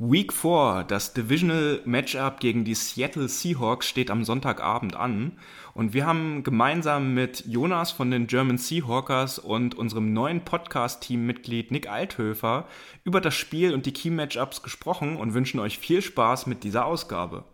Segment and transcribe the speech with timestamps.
[0.00, 5.38] Week 4, das Divisional Matchup gegen die Seattle Seahawks steht am Sonntagabend an
[5.72, 11.88] und wir haben gemeinsam mit Jonas von den German Seahawkers und unserem neuen Podcast-Team-Mitglied Nick
[11.88, 12.66] Althöfer
[13.04, 17.44] über das Spiel und die Key-Matchups gesprochen und wünschen euch viel Spaß mit dieser Ausgabe.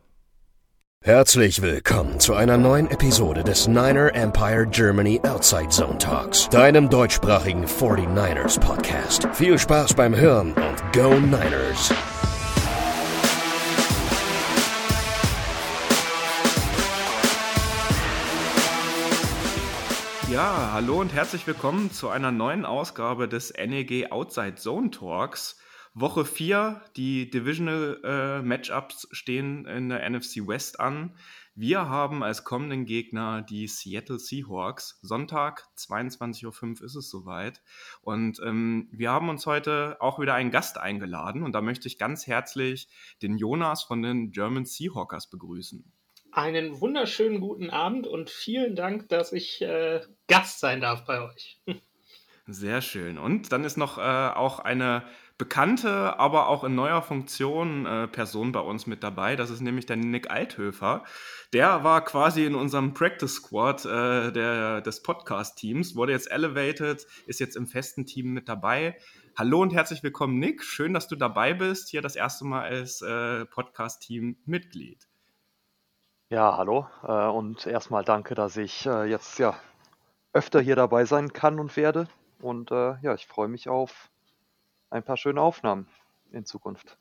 [1.03, 7.67] Herzlich willkommen zu einer neuen Episode des Niner Empire Germany Outside Zone Talks, deinem deutschsprachigen
[7.67, 9.29] 49ers Podcast.
[9.35, 11.91] Viel Spaß beim Hören und Go Niners!
[20.81, 25.61] Hallo und herzlich willkommen zu einer neuen Ausgabe des NEG Outside Zone Talks.
[25.93, 31.19] Woche 4, die Divisional äh, Matchups stehen in der NFC West an.
[31.55, 34.99] Wir haben als kommenden Gegner die Seattle Seahawks.
[35.03, 36.47] Sonntag, 22.05
[36.81, 37.61] Uhr ist es soweit.
[38.01, 41.43] Und ähm, wir haben uns heute auch wieder einen Gast eingeladen.
[41.43, 42.89] Und da möchte ich ganz herzlich
[43.21, 45.93] den Jonas von den German Seahawkers begrüßen.
[46.33, 51.61] Einen wunderschönen guten Abend und vielen Dank, dass ich äh, Gast sein darf bei euch.
[52.47, 53.19] Sehr schön.
[53.19, 55.05] Und dann ist noch äh, auch eine
[55.39, 59.37] bekannte, aber auch in neuer Funktion äh, Person bei uns mit dabei.
[59.37, 61.05] Das ist nämlich der Nick Althöfer.
[61.53, 67.41] Der war quasi in unserem Practice Squad äh, der, des Podcast-Teams, wurde jetzt elevated, ist
[67.41, 68.99] jetzt im festen Team mit dabei.
[69.37, 70.63] Hallo und herzlich willkommen, Nick.
[70.63, 71.89] Schön, dass du dabei bist.
[71.89, 75.10] Hier das erste Mal als äh, Podcast-Team-Mitglied.
[76.33, 79.59] Ja, hallo äh, und erstmal danke, dass ich äh, jetzt ja
[80.33, 82.07] öfter hier dabei sein kann und werde.
[82.41, 84.11] Und äh, ja, ich freue mich auf
[84.91, 85.89] ein paar schöne Aufnahmen
[86.31, 87.00] in Zukunft.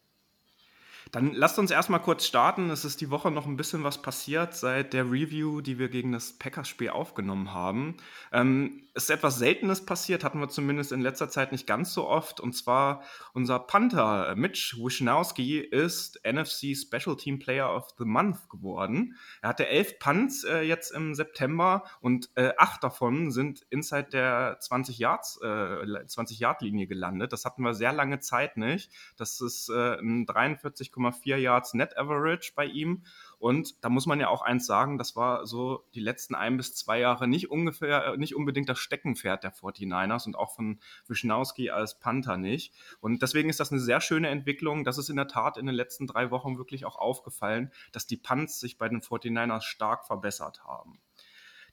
[1.11, 2.69] Dann lasst uns erstmal kurz starten.
[2.69, 6.11] Es ist die Woche noch ein bisschen was passiert seit der Review, die wir gegen
[6.11, 7.97] das Packers-Spiel aufgenommen haben.
[8.31, 12.07] Ähm, es ist etwas Seltenes passiert, hatten wir zumindest in letzter Zeit nicht ganz so
[12.07, 12.39] oft.
[12.39, 13.01] Und zwar
[13.33, 19.15] unser Panther Mitch Wisnowski ist NFC Special Team Player of the Month geworden.
[19.41, 24.57] Er hatte elf Punts äh, jetzt im September und äh, acht davon sind inside der
[24.59, 27.31] 20 Yards, äh, 20 Yard Linie gelandet.
[27.31, 28.91] Das hatten wir sehr lange Zeit nicht.
[29.17, 33.03] Das ist äh, ein 43 6,4 Yards Net Average bei ihm.
[33.37, 36.75] Und da muss man ja auch eins sagen, das war so die letzten ein bis
[36.75, 41.69] zwei Jahre nicht ungefähr, äh, nicht unbedingt das Steckenpferd der 49ers und auch von Wischnowski
[41.69, 42.73] als Panther nicht.
[42.99, 44.83] Und deswegen ist das eine sehr schöne Entwicklung.
[44.83, 48.17] Das ist in der Tat in den letzten drei Wochen wirklich auch aufgefallen, dass die
[48.17, 50.99] Punts sich bei den 49ers stark verbessert haben.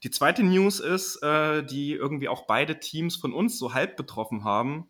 [0.03, 4.43] Die zweite News ist, äh, die irgendwie auch beide Teams von uns so halb betroffen
[4.43, 4.87] haben.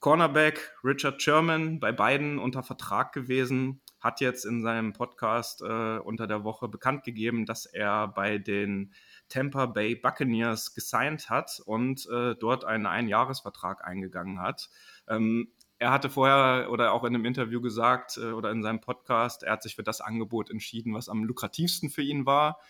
[0.00, 6.28] Cornerback Richard Sherman bei beiden unter Vertrag gewesen, hat jetzt in seinem Podcast äh, unter
[6.28, 8.92] der Woche bekannt gegeben, dass er bei den
[9.28, 14.70] Tampa Bay Buccaneers gesigned hat und äh, dort einen Einjahresvertrag eingegangen hat.
[15.08, 15.48] Ähm,
[15.80, 19.52] er hatte vorher oder auch in einem Interview gesagt äh, oder in seinem Podcast, er
[19.52, 22.60] hat sich für das Angebot entschieden, was am lukrativsten für ihn war.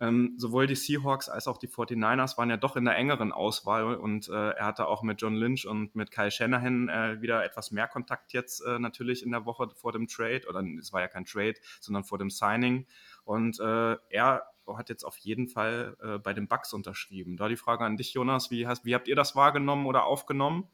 [0.00, 3.96] Ähm, sowohl die Seahawks als auch die 49ers waren ja doch in der engeren Auswahl
[3.96, 7.72] und äh, er hatte auch mit John Lynch und mit Kyle Shanahan äh, wieder etwas
[7.72, 11.08] mehr Kontakt jetzt äh, natürlich in der Woche vor dem Trade oder es war ja
[11.08, 12.86] kein Trade, sondern vor dem Signing
[13.24, 17.36] und äh, er hat jetzt auf jeden Fall äh, bei den Bucks unterschrieben.
[17.36, 20.68] Da die Frage an dich, Jonas, wie, hast, wie habt ihr das wahrgenommen oder aufgenommen?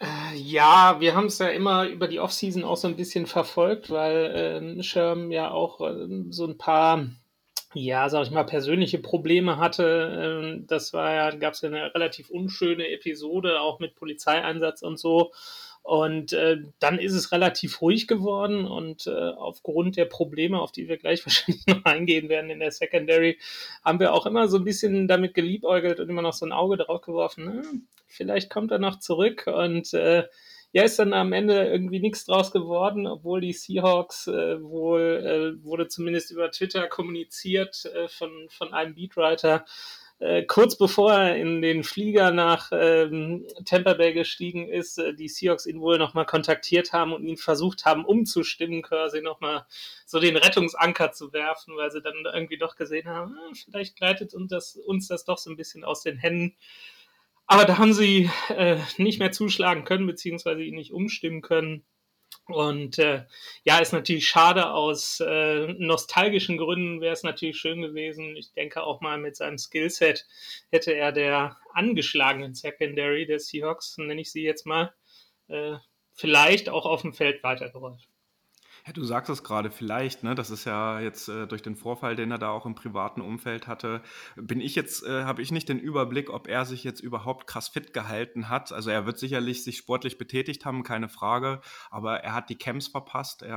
[0.00, 3.90] Äh, ja, wir haben es ja immer über die Offseason auch so ein bisschen verfolgt,
[3.90, 7.06] weil äh, Sherm ja auch äh, so ein paar
[7.74, 10.42] ja, sag ich mal, persönliche Probleme hatte.
[10.42, 14.98] Ähm, das war ja, gab es ja eine relativ unschöne Episode, auch mit Polizeieinsatz und
[14.98, 15.32] so.
[15.82, 20.88] Und äh, dann ist es relativ ruhig geworden und äh, aufgrund der Probleme, auf die
[20.88, 23.38] wir gleich wahrscheinlich noch eingehen werden in der Secondary,
[23.84, 26.76] haben wir auch immer so ein bisschen damit geliebäugelt und immer noch so ein Auge
[26.76, 27.44] drauf geworfen.
[27.44, 27.62] Ne?
[28.06, 30.24] Vielleicht kommt er noch zurück und äh,
[30.72, 35.64] ja, ist dann am Ende irgendwie nichts draus geworden, obwohl die Seahawks äh, wohl, äh,
[35.64, 39.64] wurde zumindest über Twitter kommuniziert äh, von, von einem Beatwriter,
[40.20, 45.28] äh, kurz bevor er in den Flieger nach ähm, Tampa Bay gestiegen ist, äh, die
[45.28, 49.64] Seahawks ihn wohl nochmal kontaktiert haben und ihn versucht haben umzustimmen, quasi nochmal
[50.06, 54.34] so den Rettungsanker zu werfen, weil sie dann irgendwie doch gesehen haben, ah, vielleicht gleitet
[54.34, 56.56] uns das, uns das doch so ein bisschen aus den Händen.
[57.48, 61.84] Aber da haben sie äh, nicht mehr zuschlagen können, beziehungsweise ihn nicht umstimmen können.
[62.44, 63.24] Und äh,
[63.64, 64.70] ja, ist natürlich schade.
[64.70, 68.36] Aus äh, nostalgischen Gründen wäre es natürlich schön gewesen.
[68.36, 70.26] Ich denke auch mal mit seinem Skillset
[70.70, 74.94] hätte er der angeschlagenen Secondary der Seahawks, nenne ich sie jetzt mal,
[75.48, 75.76] äh,
[76.12, 78.07] vielleicht auch auf dem Feld weitergeholfen.
[78.88, 80.34] Ja, du sagst es gerade vielleicht, ne?
[80.34, 83.66] Das ist ja jetzt äh, durch den Vorfall, den er da auch im privaten Umfeld
[83.66, 84.00] hatte,
[84.34, 87.68] bin ich jetzt, äh, habe ich nicht den Überblick, ob er sich jetzt überhaupt krass
[87.68, 88.72] fit gehalten hat.
[88.72, 92.88] Also er wird sicherlich sich sportlich betätigt haben, keine Frage, aber er hat die Camps
[92.88, 93.42] verpasst.
[93.42, 93.50] Er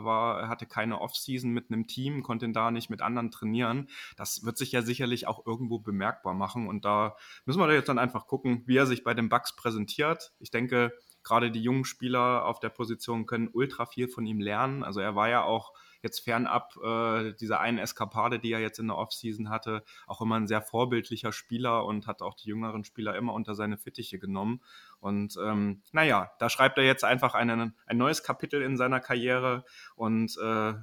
[0.00, 3.90] äh, war, er hatte keine Offseason mit einem Team, konnte da nicht mit anderen trainieren.
[4.16, 7.14] Das wird sich ja sicherlich auch irgendwo bemerkbar machen und da
[7.44, 10.32] müssen wir jetzt dann einfach gucken, wie er sich bei den Bucks präsentiert.
[10.40, 10.94] Ich denke,
[11.28, 14.82] gerade die jungen Spieler auf der Position können ultra viel von ihm lernen.
[14.82, 18.86] Also er war ja auch jetzt fernab äh, dieser einen Eskapade, die er jetzt in
[18.86, 23.14] der Offseason hatte, auch immer ein sehr vorbildlicher Spieler und hat auch die jüngeren Spieler
[23.16, 24.62] immer unter seine Fittiche genommen.
[25.00, 29.64] Und ähm, naja, da schreibt er jetzt einfach einen, ein neues Kapitel in seiner Karriere
[29.96, 30.74] und äh,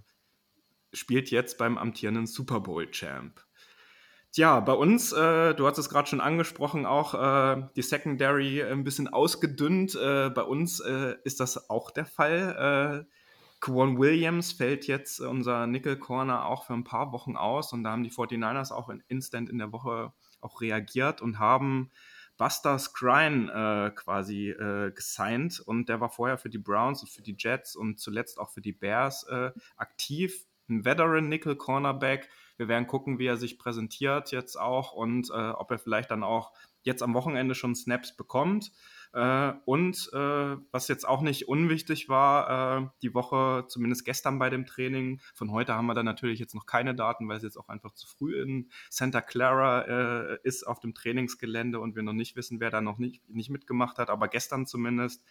[0.93, 3.41] spielt jetzt beim amtierenden Super Bowl-Champ.
[4.37, 8.83] Ja, bei uns, äh, du hast es gerade schon angesprochen, auch äh, die Secondary ein
[8.83, 9.95] bisschen ausgedünnt.
[9.95, 13.05] Äh, bei uns äh, ist das auch der Fall.
[13.07, 13.13] Äh,
[13.61, 17.91] Quan Williams fällt jetzt unser Nickel Corner auch für ein paar Wochen aus und da
[17.91, 20.11] haben die 49ers auch in Instant in der Woche
[20.41, 21.89] auch reagiert und haben
[22.35, 27.21] Buster Skrine äh, quasi äh, gesigned und der war vorher für die Browns und für
[27.21, 30.45] die Jets und zuletzt auch für die Bears äh, aktiv.
[30.67, 35.49] Ein Veteran Nickel Cornerback, wir werden gucken, wie er sich präsentiert jetzt auch und äh,
[35.49, 36.53] ob er vielleicht dann auch
[36.83, 38.71] jetzt am Wochenende schon Snaps bekommt.
[39.13, 44.49] Äh, und äh, was jetzt auch nicht unwichtig war, äh, die Woche, zumindest gestern bei
[44.49, 47.57] dem Training, von heute haben wir da natürlich jetzt noch keine Daten, weil es jetzt
[47.57, 49.81] auch einfach zu früh in Santa Clara
[50.33, 53.49] äh, ist auf dem Trainingsgelände und wir noch nicht wissen, wer da noch nicht, nicht
[53.49, 54.09] mitgemacht hat.
[54.09, 55.23] Aber gestern zumindest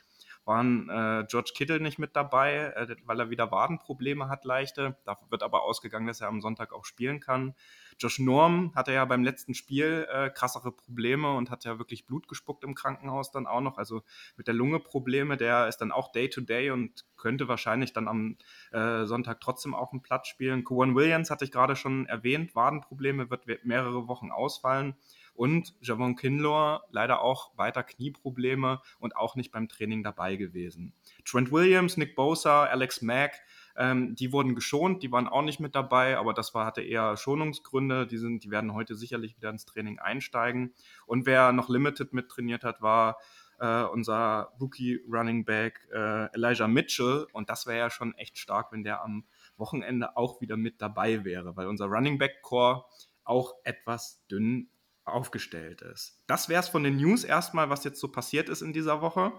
[0.45, 4.97] waren äh, George Kittle nicht mit dabei, äh, weil er wieder Wadenprobleme hat, leichte.
[5.05, 7.55] Dafür wird aber ausgegangen, dass er am Sonntag auch spielen kann.
[7.99, 12.29] Josh Norm hatte ja beim letzten Spiel äh, krassere Probleme und hat ja wirklich Blut
[12.29, 13.79] gespuckt im Krankenhaus dann auch noch.
[13.79, 14.03] Also
[14.37, 18.37] mit der Lunge Probleme, der ist dann auch Day-to-Day -Day und könnte wahrscheinlich dann am
[18.73, 20.65] äh, Sonntag trotzdem auch einen Platz spielen.
[20.65, 24.95] Cowan Williams hatte ich gerade schon erwähnt, Wadenprobleme, wird mehrere Wochen ausfallen.
[25.35, 30.93] Und Javon Kinlaw leider auch weiter Knieprobleme und auch nicht beim Training dabei gewesen.
[31.25, 33.41] Trent Williams, Nick Bosa, Alex Mack,
[33.77, 37.17] ähm, die wurden geschont, die waren auch nicht mit dabei, aber das war, hatte eher
[37.17, 38.07] Schonungsgründe.
[38.07, 40.73] Die, sind, die werden heute sicherlich wieder ins Training einsteigen.
[41.07, 43.19] Und wer noch Limited mit trainiert hat, war
[43.59, 47.27] äh, unser Rookie Running Back äh, Elijah Mitchell.
[47.33, 49.25] Und das wäre ja schon echt stark, wenn der am
[49.57, 52.85] Wochenende auch wieder mit dabei wäre, weil unser Running Back Core
[53.25, 54.69] auch etwas dünn
[55.05, 56.23] aufgestellt ist.
[56.27, 59.33] Das wäre es von den News erstmal, was jetzt so passiert ist in dieser Woche.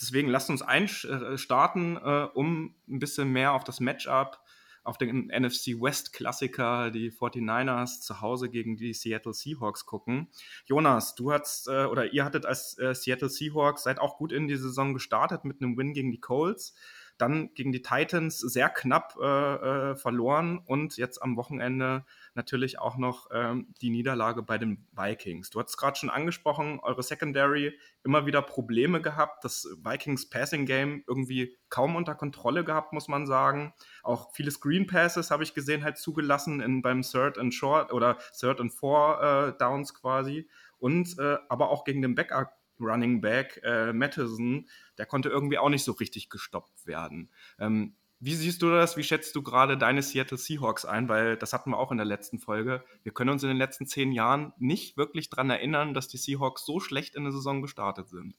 [0.00, 4.40] Deswegen lasst uns einstarten, äh, um ein bisschen mehr auf das Matchup,
[4.82, 10.28] auf den NFC West Klassiker, die 49ers zu Hause gegen die Seattle Seahawks gucken.
[10.64, 14.48] Jonas, du hast äh, oder ihr hattet als äh, Seattle Seahawks seid auch gut in
[14.48, 16.74] die Saison gestartet mit einem Win gegen die Colts
[17.20, 22.96] dann gegen die Titans sehr knapp äh, äh, verloren und jetzt am Wochenende natürlich auch
[22.96, 25.50] noch ähm, die Niederlage bei den Vikings.
[25.50, 31.04] Du hast gerade schon angesprochen, eure Secondary immer wieder Probleme gehabt, das Vikings Passing Game
[31.06, 33.74] irgendwie kaum unter Kontrolle gehabt, muss man sagen.
[34.02, 38.18] Auch viele Screen Passes habe ich gesehen halt zugelassen in, beim Third and Short oder
[38.38, 43.60] Third and Four äh, Downs quasi und äh, aber auch gegen den Backup Running Back
[43.64, 44.68] äh, Mattison,
[44.98, 47.30] der konnte irgendwie auch nicht so richtig gestoppt werden.
[47.58, 48.98] Ähm, wie siehst du das?
[48.98, 51.08] Wie schätzt du gerade deine Seattle Seahawks ein?
[51.08, 52.84] Weil das hatten wir auch in der letzten Folge.
[53.02, 56.66] Wir können uns in den letzten zehn Jahren nicht wirklich daran erinnern, dass die Seahawks
[56.66, 58.34] so schlecht in der Saison gestartet sind.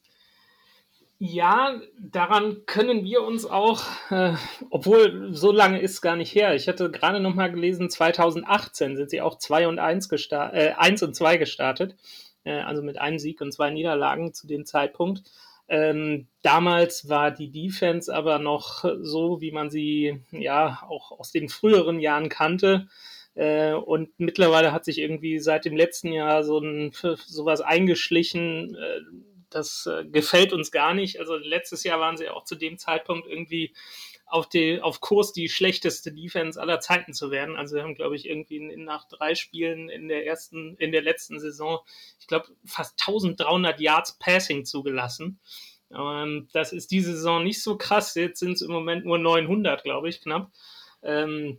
[1.18, 4.34] Ja, daran können wir uns auch, äh,
[4.70, 6.54] obwohl so lange ist es gar nicht her.
[6.54, 10.72] Ich hatte gerade noch mal gelesen, 2018 sind sie auch 2 und 1 gestartet, äh,
[10.76, 11.96] 1 und 2 gestartet
[12.44, 15.22] äh, also mit einem Sieg und zwei Niederlagen zu dem Zeitpunkt.
[15.68, 21.48] Ähm, damals war die Defense aber noch so, wie man sie ja auch aus den
[21.48, 22.88] früheren Jahren kannte.
[23.34, 26.92] Äh, und mittlerweile hat sich irgendwie seit dem letzten Jahr so ein
[27.26, 28.74] sowas eingeschlichen.
[28.74, 29.00] Äh,
[29.48, 31.20] das äh, gefällt uns gar nicht.
[31.20, 33.72] Also letztes Jahr waren sie auch zu dem Zeitpunkt irgendwie
[34.32, 37.56] auf, die, auf Kurs die schlechteste Defense aller Zeiten zu werden.
[37.56, 41.38] Also wir haben, glaube ich, irgendwie nach drei Spielen in der ersten, in der letzten
[41.38, 41.80] Saison,
[42.18, 45.38] ich glaube, fast 1300 Yards Passing zugelassen.
[45.94, 48.14] Ähm, das ist diese Saison nicht so krass.
[48.14, 50.50] Jetzt sind es im Moment nur 900, glaube ich, knapp.
[51.02, 51.58] Ähm,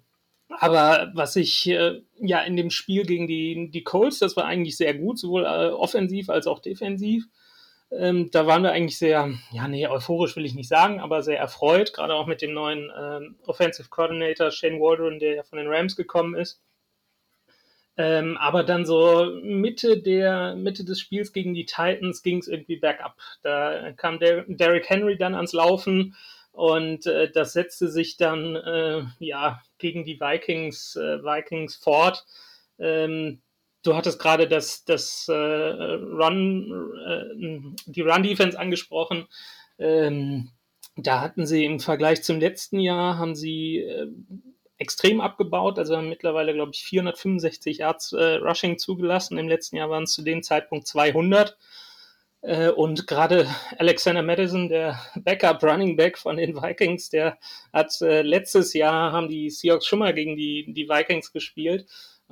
[0.49, 4.77] aber was ich äh, ja in dem Spiel gegen die, die Colts, das war eigentlich
[4.77, 7.25] sehr gut, sowohl äh, offensiv als auch defensiv.
[7.97, 11.38] Ähm, da waren wir eigentlich sehr, ja, nee, euphorisch will ich nicht sagen, aber sehr
[11.39, 15.67] erfreut, gerade auch mit dem neuen ähm, Offensive Coordinator Shane Waldron, der ja von den
[15.67, 16.62] Rams gekommen ist.
[17.95, 22.77] Ähm, aber dann so Mitte der Mitte des Spiels gegen die Titans ging es irgendwie
[22.77, 23.15] bergab.
[23.43, 26.15] Da kam der, Derrick Henry dann ans Laufen,
[26.53, 32.25] Und äh, das setzte sich dann äh, ja gegen die Vikings, äh, Vikings fort.
[32.79, 33.41] Ähm,
[33.83, 36.71] du hattest gerade das, das äh, Run,
[37.05, 39.27] äh, die Run-Defense angesprochen.
[39.77, 40.49] Ähm,
[40.95, 44.07] da hatten sie im Vergleich zum letzten Jahr haben sie äh,
[44.77, 45.79] extrem abgebaut.
[45.79, 49.37] Also haben mittlerweile, glaube ich, 465 Yards äh, Rushing zugelassen.
[49.37, 51.57] Im letzten Jahr waren es zu dem Zeitpunkt 200.
[52.41, 53.47] Äh, und gerade
[53.77, 57.37] Alexander Madison, der Backup Running Back von den Vikings, der
[57.71, 61.87] hat äh, letztes Jahr haben die Seahawks schon mal gegen die, die Vikings gespielt.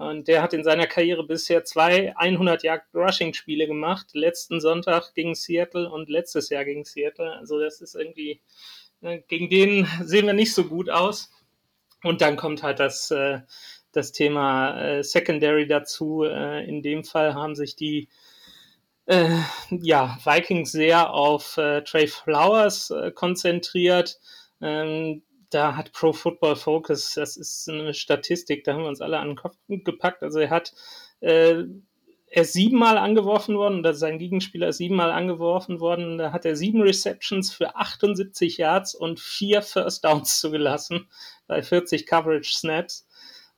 [0.09, 4.07] Und der hat in seiner Karriere bisher zwei 100 Yard Rushing Spiele gemacht.
[4.13, 7.33] Letzten Sonntag gegen Seattle und letztes Jahr gegen Seattle.
[7.33, 8.41] Also das ist irgendwie,
[9.01, 11.31] ne, gegen den sehen wir nicht so gut aus.
[12.03, 13.41] Und dann kommt halt das, äh,
[13.91, 16.23] das Thema Secondary dazu.
[16.23, 18.07] in dem Fall haben sich die
[19.05, 24.19] äh, ja, Vikings sehr auf äh, Trey Flowers äh, konzentriert.
[24.61, 29.19] Ähm, da hat Pro Football Focus, das ist eine Statistik, da haben wir uns alle
[29.19, 30.23] an den Kopf gepackt.
[30.23, 30.73] Also er hat
[31.19, 31.65] äh,
[32.33, 36.17] er ist siebenmal angeworfen worden, oder sein Gegenspieler ist siebenmal angeworfen worden.
[36.17, 41.09] Da hat er sieben Receptions für 78 Yards und vier First Downs zugelassen
[41.47, 43.05] bei 40 Coverage Snaps.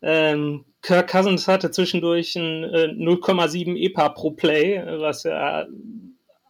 [0.02, 5.68] Ähm, Kirk Cousins hatte zwischendurch ein äh, 0,7 EPA pro Play, was ja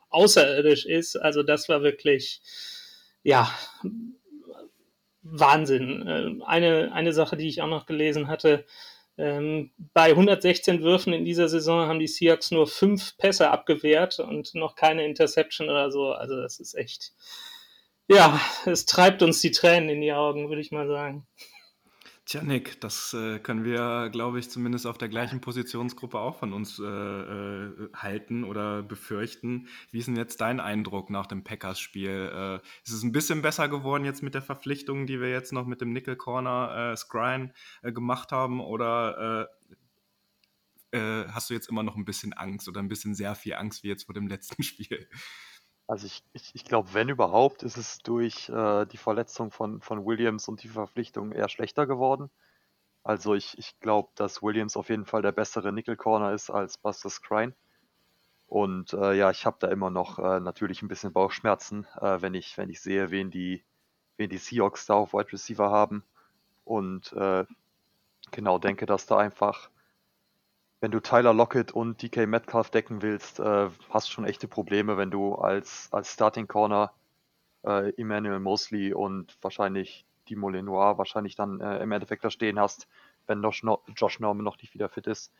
[0.10, 1.18] außerirdisch ist.
[1.18, 2.42] Also das war wirklich,
[3.22, 3.54] ja,
[5.24, 6.08] Wahnsinn.
[6.08, 8.66] Äh, eine, eine Sache, die ich auch noch gelesen hatte,
[9.18, 14.56] ähm, bei 116 Würfen in dieser Saison haben die Seahawks nur fünf Pässe abgewehrt und
[14.56, 16.14] noch keine Interception oder so.
[16.14, 17.14] Also das ist echt,
[18.08, 21.28] ja, es treibt uns die Tränen in die Augen, würde ich mal sagen.
[22.26, 26.54] Tja, Nick, das äh, können wir, glaube ich, zumindest auf der gleichen Positionsgruppe auch von
[26.54, 29.68] uns äh, äh, halten oder befürchten.
[29.92, 32.32] Wie ist denn jetzt dein Eindruck nach dem Packers-Spiel?
[32.34, 35.66] Äh, ist es ein bisschen besser geworden jetzt mit der Verpflichtung, die wir jetzt noch
[35.66, 37.52] mit dem Nickel Corner äh, Scrine
[37.82, 38.62] äh, gemacht haben?
[38.62, 39.50] Oder
[40.96, 43.88] hast du jetzt immer noch ein bisschen Angst oder ein bisschen sehr viel Angst wie
[43.88, 45.10] jetzt vor dem letzten Spiel?
[45.88, 50.06] Also ich, ich, ich glaube, wenn überhaupt, ist es durch äh, die Verletzung von, von
[50.06, 52.30] Williams und die Verpflichtung eher schlechter geworden.
[53.04, 56.78] Also ich, ich glaube, dass Williams auf jeden Fall der bessere Nickel Corner ist als
[56.78, 57.54] Buster Scrine.
[58.48, 62.34] Und äh, ja, ich habe da immer noch äh, natürlich ein bisschen Bauchschmerzen, äh, wenn
[62.34, 63.64] ich wenn ich sehe, wen die
[64.18, 66.04] wen die Seahawks da auf Wide Receiver haben.
[66.64, 67.46] Und äh,
[68.32, 69.70] genau denke, dass da einfach
[70.84, 75.12] wenn du Tyler Lockett und DK Metcalf decken willst, äh, hast schon echte Probleme, wenn
[75.12, 76.92] du als, als Starting Corner
[77.66, 82.90] äh, Emmanuel Mosley und wahrscheinlich Dimo Lenoir wahrscheinlich dann äh, im Endeffekt da stehen hast,
[83.28, 85.32] wenn Josh, no Josh Norman noch nicht wieder fit ist.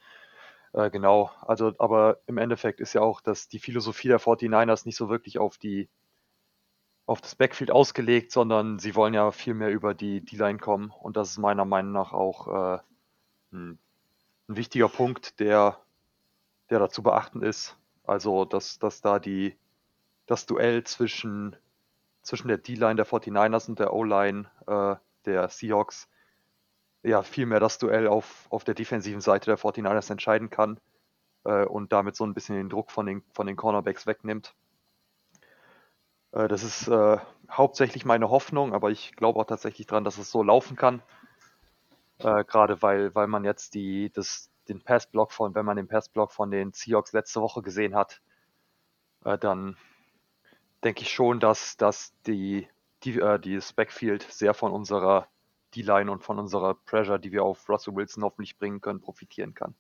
[0.72, 4.96] Äh, genau, also aber im Endeffekt ist ja auch, dass die Philosophie der 49ers nicht
[4.96, 5.90] so wirklich auf die
[7.06, 11.18] auf das Backfield ausgelegt, sondern sie wollen ja viel mehr über die D-Line kommen und
[11.18, 12.80] das ist meiner Meinung nach auch äh,
[13.52, 13.78] ein
[14.48, 15.80] ein wichtiger Punkt, der,
[16.70, 17.78] der da zu beachten ist.
[18.04, 19.58] Also, dass, dass da die,
[20.26, 21.56] das Duell zwischen,
[22.22, 24.96] zwischen der D-Line der 49ers und der O-Line äh,
[25.26, 26.10] der Seahawks
[27.04, 30.80] ja vielmehr das Duell auf, auf der defensiven Seite der 49ers entscheiden kann
[31.44, 34.56] äh, und damit so ein bisschen den Druck von den, von den Cornerbacks wegnimmt.
[36.32, 37.18] Äh, das ist äh,
[37.50, 41.02] hauptsächlich meine Hoffnung, aber ich glaube auch tatsächlich dran, dass es so laufen kann.
[42.24, 46.32] Äh, Gerade weil, weil man jetzt die, das, den Passblock von, wenn man den Passblock
[46.32, 48.22] von den Seahawks letzte Woche gesehen hat,
[49.26, 49.78] äh, dann
[50.84, 52.68] denke ich schon, dass, dass die,
[53.04, 55.28] die, äh, dieses Backfield sehr von unserer
[55.76, 59.76] D-Line und von unserer Pressure, die wir auf Russell Wilson hoffentlich bringen können, profitieren kann.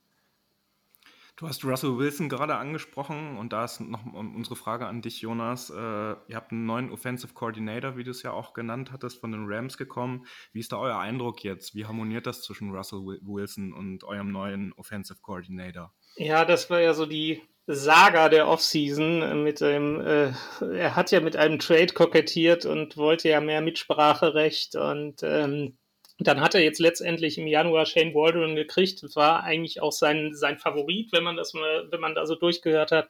[1.36, 5.72] Du hast Russell Wilson gerade angesprochen und da ist noch unsere Frage an dich, Jonas.
[5.72, 9.32] Äh, ihr habt einen neuen Offensive Coordinator, wie du es ja auch genannt hattest, von
[9.32, 10.28] den Rams gekommen.
[10.52, 11.74] Wie ist da euer Eindruck jetzt?
[11.74, 15.92] Wie harmoniert das zwischen Russell Wilson und eurem neuen Offensive Coordinator?
[16.18, 21.20] Ja, das war ja so die Saga der Offseason mit dem, äh, er hat ja
[21.20, 25.78] mit einem Trade kokettiert und wollte ja mehr Mitspracherecht und ähm,
[26.20, 29.04] dann hat er jetzt letztendlich im Januar Shane Waldron gekriegt.
[29.16, 32.92] War eigentlich auch sein, sein Favorit, wenn man das mal, wenn man da so durchgehört
[32.92, 33.10] hat.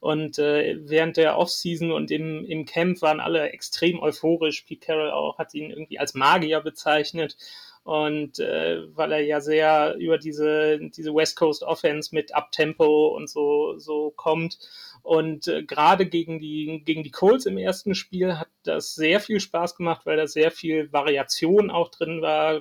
[0.00, 4.62] Und äh, während der Offseason und im, im Camp waren alle extrem euphorisch.
[4.62, 7.36] Pete Carroll auch hat ihn irgendwie als Magier bezeichnet.
[7.82, 13.28] Und äh, weil er ja sehr über diese, diese West Coast Offense mit Uptempo und
[13.28, 14.58] so, so kommt.
[15.08, 19.40] Und äh, gerade gegen die, gegen die Colts im ersten Spiel hat das sehr viel
[19.40, 22.60] Spaß gemacht, weil da sehr viel Variation auch drin war.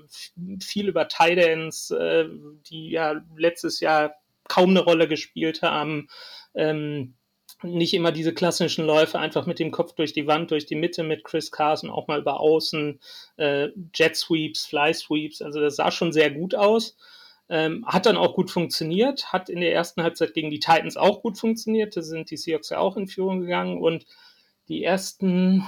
[0.63, 2.29] Viel über Tidans, äh,
[2.69, 4.15] die ja letztes Jahr
[4.47, 6.07] kaum eine Rolle gespielt haben.
[6.55, 7.15] Ähm,
[7.63, 11.03] nicht immer diese klassischen Läufe einfach mit dem Kopf durch die Wand, durch die Mitte
[11.03, 13.01] mit Chris Carson, auch mal über Außen,
[13.35, 15.41] äh, Jet Sweeps, Fly Sweeps.
[15.41, 16.95] Also das sah schon sehr gut aus.
[17.49, 21.21] Ähm, hat dann auch gut funktioniert, hat in der ersten Halbzeit gegen die Titans auch
[21.21, 21.95] gut funktioniert.
[21.95, 24.05] Da sind die Seahawks ja auch in Führung gegangen und
[24.67, 25.63] die ersten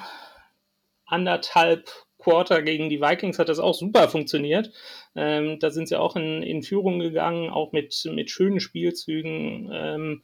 [1.05, 4.71] anderthalb Quarter gegen die Vikings hat das auch super funktioniert.
[5.15, 9.69] Ähm, da sind sie auch in, in Führung gegangen, auch mit, mit schönen Spielzügen.
[9.71, 10.23] Ähm,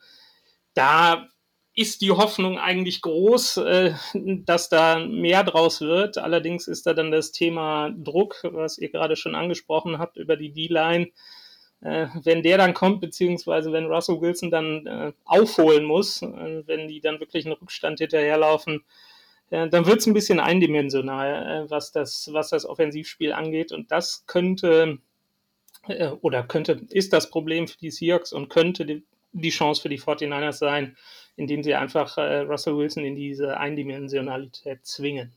[0.74, 1.30] da
[1.74, 6.18] ist die Hoffnung eigentlich groß, äh, dass da mehr draus wird.
[6.18, 10.52] Allerdings ist da dann das Thema Druck, was ihr gerade schon angesprochen habt, über die
[10.52, 11.08] D-Line.
[11.86, 16.88] Äh, wenn der dann kommt, beziehungsweise wenn Russell Wilson dann äh, aufholen muss, äh, wenn
[16.88, 18.84] die dann wirklich einen Rückstand hinterherlaufen,
[19.52, 23.72] äh, dann wird es ein bisschen eindimensional, äh, was, das, was das Offensivspiel angeht.
[23.72, 24.98] Und das könnte
[26.22, 30.00] oder könnte, ist das Problem für die Seahawks und könnte die, die Chance für die
[30.00, 30.98] 49ers sein,
[31.36, 35.32] indem sie einfach äh, Russell Wilson in diese Eindimensionalität zwingen.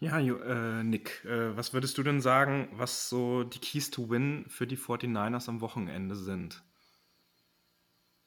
[0.00, 4.46] Ja, äh, Nick, äh, was würdest du denn sagen, was so die Keys to Win
[4.48, 6.62] für die 49ers am Wochenende sind?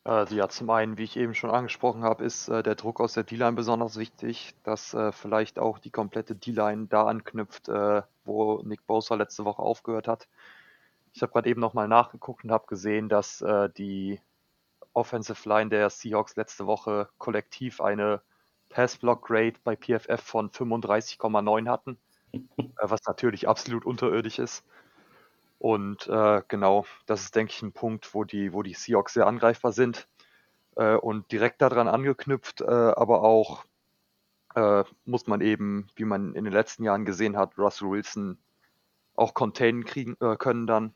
[0.05, 3.13] Also ja, zum einen, wie ich eben schon angesprochen habe, ist äh, der Druck aus
[3.13, 8.61] der D-Line besonders wichtig, dass äh, vielleicht auch die komplette D-Line da anknüpft, äh, wo
[8.63, 10.27] Nick Bosa letzte Woche aufgehört hat.
[11.13, 14.19] Ich habe gerade eben nochmal nachgeguckt und habe gesehen, dass äh, die
[14.93, 18.21] Offensive Line der Seahawks letzte Woche kollektiv eine
[18.73, 21.97] Pass-Block-Grade bei PFF von 35,9 hatten,
[22.33, 22.39] äh,
[22.79, 24.65] was natürlich absolut unterirdisch ist.
[25.59, 29.27] Und äh, genau, das ist, denke ich, ein Punkt, wo die, wo die Seahawks sehr
[29.27, 30.07] angreifbar sind.
[30.75, 33.63] Äh, und direkt daran angeknüpft, äh, aber auch
[34.55, 38.37] äh, muss man eben, wie man in den letzten Jahren gesehen hat, Russell Wilson
[39.15, 40.93] auch containen kriegen äh, können dann.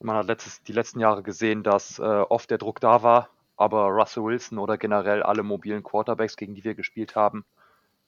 [0.00, 3.28] Man hat letztes, die letzten Jahre gesehen, dass oft der Druck da war,
[3.60, 7.44] aber Russell Wilson oder generell alle mobilen Quarterbacks, gegen die wir gespielt haben,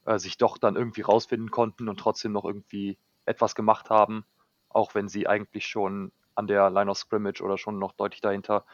[0.07, 4.25] äh, sich doch dann irgendwie rausfinden konnten und trotzdem noch irgendwie etwas gemacht haben,
[4.71, 8.65] auch wenn sie eigentlich schon an der Line of Scrimmage oder schon noch deutlich dahinter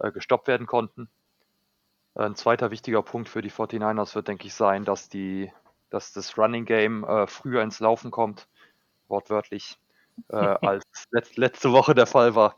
[0.00, 1.08] äh, gestoppt werden konnten.
[2.14, 5.50] Ein zweiter wichtiger Punkt für die 49ers wird, denke ich, sein, dass, die,
[5.88, 8.48] dass das Running Game äh, früher ins Laufen kommt,
[9.08, 9.78] wortwörtlich
[10.28, 12.56] äh, als letzt, letzte Woche der Fall war.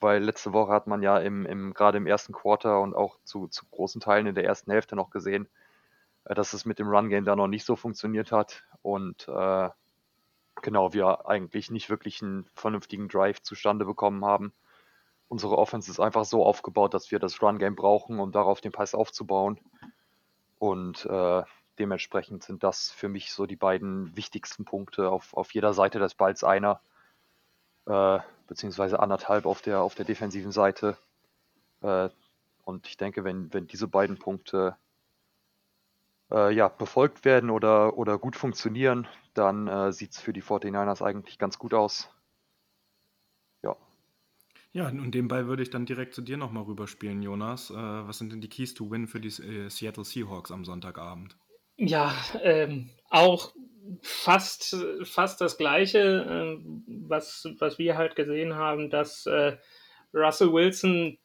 [0.00, 3.48] Weil letzte Woche hat man ja im, im gerade im ersten Quarter und auch zu,
[3.48, 5.48] zu großen Teilen in der ersten Hälfte noch gesehen,
[6.24, 8.64] äh, dass es mit dem Run-Game da noch nicht so funktioniert hat.
[8.82, 9.68] Und äh,
[10.62, 14.52] genau, wir eigentlich nicht wirklich einen vernünftigen Drive zustande bekommen haben.
[15.28, 18.94] Unsere Offense ist einfach so aufgebaut, dass wir das Run-Game brauchen, um darauf den Pass
[18.94, 19.60] aufzubauen.
[20.58, 21.42] Und äh,
[21.78, 25.10] dementsprechend sind das für mich so die beiden wichtigsten Punkte.
[25.10, 26.80] Auf, auf jeder Seite des Balls einer,
[27.86, 28.18] äh,
[28.50, 30.98] beziehungsweise anderthalb auf der, auf der defensiven Seite.
[31.82, 32.08] Äh,
[32.64, 34.76] und ich denke, wenn, wenn diese beiden Punkte
[36.32, 41.00] äh, ja, befolgt werden oder, oder gut funktionieren, dann äh, sieht es für die 49ers
[41.00, 42.10] eigentlich ganz gut aus.
[43.62, 43.76] Ja.
[44.72, 47.70] Ja, und den Ball würde ich dann direkt zu dir nochmal rüberspielen, Jonas.
[47.70, 51.36] Äh, was sind denn die Keys to Win für die äh, Seattle Seahawks am Sonntagabend?
[51.76, 53.52] Ja, ähm, auch
[54.02, 59.56] fast, fast das Gleiche, äh, was, was wir halt gesehen haben, dass äh,
[60.12, 61.18] Russell Wilson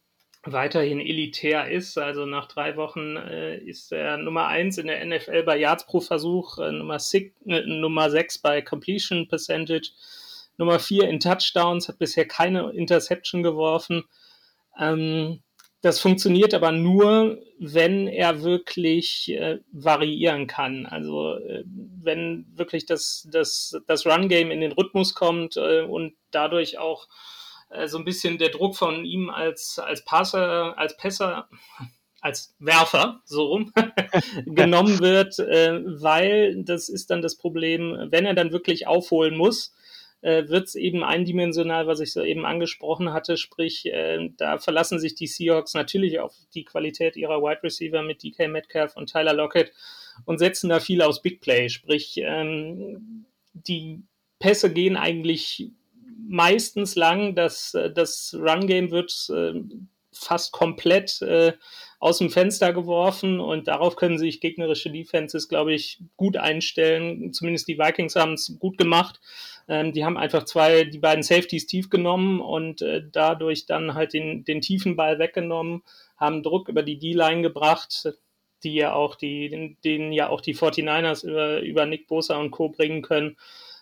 [0.43, 1.97] weiterhin elitär ist.
[1.97, 5.99] Also nach drei Wochen äh, ist er Nummer eins in der NFL bei Yards pro
[5.99, 9.91] Versuch, äh, Nummer, six, äh, Nummer sechs bei Completion Percentage,
[10.57, 14.03] Nummer vier in Touchdowns, hat bisher keine Interception geworfen.
[14.79, 15.41] Ähm,
[15.85, 20.87] das funktioniert aber nur, wenn er wirklich äh, variieren kann.
[20.87, 26.79] Also äh, wenn wirklich das, das, das Run-Game in den Rhythmus kommt äh, und dadurch
[26.79, 27.07] auch
[27.69, 31.49] äh, so ein bisschen der Druck von ihm als, als Passer, als Pässer,
[32.19, 33.71] als Werfer, so rum,
[34.47, 39.75] genommen wird, äh, weil das ist dann das Problem, wenn er dann wirklich aufholen muss,
[40.25, 43.37] äh, wird es eben eindimensional, was ich so eben angesprochen hatte.
[43.37, 48.23] Sprich, äh, da verlassen sich die Seahawks natürlich auf die Qualität ihrer Wide Receiver mit
[48.23, 49.71] DK Metcalf und Tyler Lockett
[50.25, 51.69] und setzen da viel aus Big Play.
[51.69, 54.01] Sprich, ähm, die
[54.39, 55.69] Pässe gehen eigentlich
[56.27, 57.35] meistens lang.
[57.35, 59.61] Das, äh, das Run-Game wird äh,
[60.11, 61.53] fast komplett äh,
[61.99, 67.31] aus dem Fenster geworfen und darauf können sich gegnerische Defenses, glaube ich, gut einstellen.
[67.31, 69.19] Zumindest die Vikings haben es gut gemacht.
[69.67, 74.13] Ähm, die haben einfach zwei, die beiden Safeties tief genommen und äh, dadurch dann halt
[74.13, 75.83] den, den tiefen Ball weggenommen,
[76.17, 78.13] haben Druck über die D-Line gebracht,
[78.63, 82.51] die ja auch die, den, den ja auch die 49ers über, über Nick Bosa und
[82.51, 82.69] Co.
[82.69, 83.37] bringen können.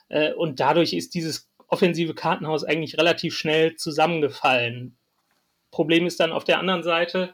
[0.10, 4.98] Äh, und dadurch ist dieses offensive Kartenhaus eigentlich relativ schnell zusammengefallen.
[5.72, 7.34] Problem ist dann auf der anderen Seite,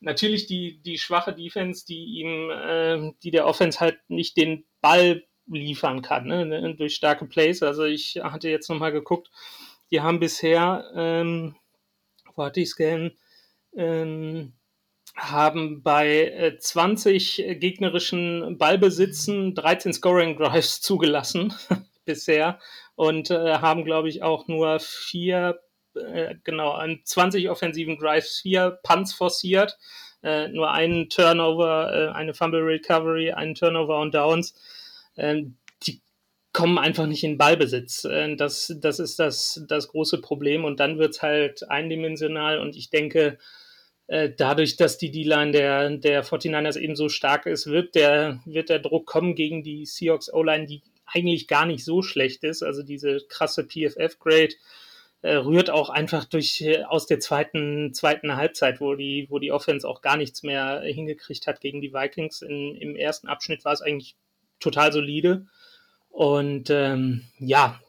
[0.00, 5.24] natürlich die, die schwache Defense, die ihm, äh, die der Offense halt nicht den Ball
[5.50, 7.62] liefern kann, ne, ne durch starke Plays.
[7.62, 9.30] Also ich hatte jetzt nochmal geguckt,
[9.90, 11.56] die haben bisher, ähm,
[12.34, 13.12] wo hatte ich es
[13.76, 14.52] ähm,
[15.16, 21.54] haben bei äh, 20 gegnerischen Ballbesitzen 13 Scoring Drives zugelassen
[22.04, 22.58] bisher
[22.94, 25.60] und äh, haben, glaube ich, auch nur vier,
[25.94, 29.78] äh, genau, an 20 offensiven Drives vier Punts forciert,
[30.22, 34.54] äh, nur einen Turnover, äh, eine Fumble Recovery, einen Turnover und Downs.
[35.20, 35.56] Ähm,
[35.86, 36.00] die
[36.52, 38.04] kommen einfach nicht in Ballbesitz.
[38.04, 42.76] Äh, das, das ist das, das große Problem und dann wird es halt eindimensional und
[42.76, 43.38] ich denke,
[44.08, 48.68] äh, dadurch, dass die D-Line der, der 49ers eben so stark ist, wird der, wird
[48.68, 52.62] der Druck kommen gegen die Seahawks O-Line, die eigentlich gar nicht so schlecht ist.
[52.62, 54.54] Also diese krasse PFF-Grade
[55.22, 59.52] äh, rührt auch einfach durch äh, aus der zweiten, zweiten Halbzeit, wo die, wo die
[59.52, 62.42] Offense auch gar nichts mehr hingekriegt hat gegen die Vikings.
[62.42, 64.16] In, Im ersten Abschnitt war es eigentlich
[64.60, 65.46] total solide.
[66.10, 67.80] Und ähm, ja,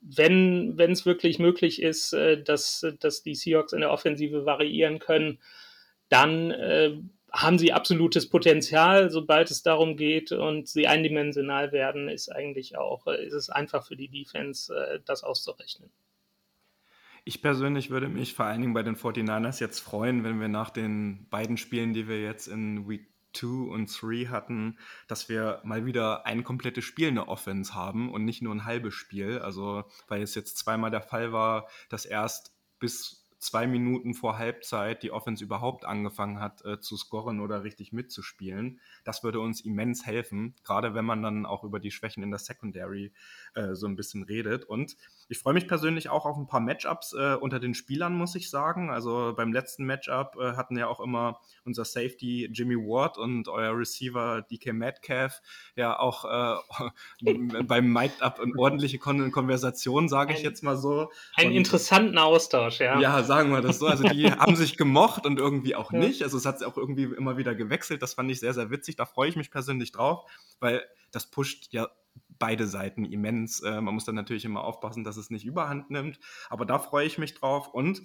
[0.00, 5.38] wenn es wirklich möglich ist, äh, dass, dass die Seahawks in der Offensive variieren können,
[6.08, 6.96] dann äh,
[7.32, 13.06] haben sie absolutes Potenzial, sobald es darum geht und sie eindimensional werden, ist eigentlich auch,
[13.06, 15.90] äh, ist es einfach für die Defense, äh, das auszurechnen.
[17.24, 20.70] Ich persönlich würde mich vor allen Dingen bei den 49ers jetzt freuen, wenn wir nach
[20.70, 25.86] den beiden Spielen, die wir jetzt in Week 2 und 3 hatten, dass wir mal
[25.86, 29.38] wieder ein komplettes Spiel eine Offense haben und nicht nur ein halbes Spiel.
[29.38, 35.02] Also, weil es jetzt zweimal der Fall war, dass erst bis zwei Minuten vor Halbzeit
[35.02, 38.80] die Offense überhaupt angefangen hat äh, zu scoren oder richtig mitzuspielen.
[39.04, 42.38] Das würde uns immens helfen, gerade wenn man dann auch über die Schwächen in der
[42.38, 43.12] Secondary
[43.54, 44.64] äh, so ein bisschen redet.
[44.64, 44.96] Und
[45.28, 48.50] ich freue mich persönlich auch auf ein paar Matchups äh, unter den Spielern, muss ich
[48.50, 48.90] sagen.
[48.90, 53.76] Also beim letzten Matchup äh, hatten ja auch immer unser Safety Jimmy Ward und euer
[53.76, 55.40] Receiver DK Metcalf
[55.76, 56.56] ja auch äh,
[57.64, 61.10] beim Matchup eine ordentliche Kon Konversation, sage ich jetzt mal so.
[61.36, 63.00] Einen interessanten Austausch, ja.
[63.00, 63.86] Ja, sagen wir das so.
[63.86, 66.22] Also die haben sich gemocht und irgendwie auch nicht.
[66.22, 68.02] Also es hat auch irgendwie immer wieder gewechselt.
[68.02, 68.96] Das fand ich sehr, sehr witzig.
[68.96, 70.24] Da freue ich mich persönlich drauf,
[70.60, 71.88] weil das pusht ja
[72.38, 73.60] beide Seiten immens.
[73.60, 76.18] Äh, man muss dann natürlich immer aufpassen, dass es nicht überhand nimmt.
[76.48, 77.68] Aber da freue ich mich drauf.
[77.68, 78.02] Und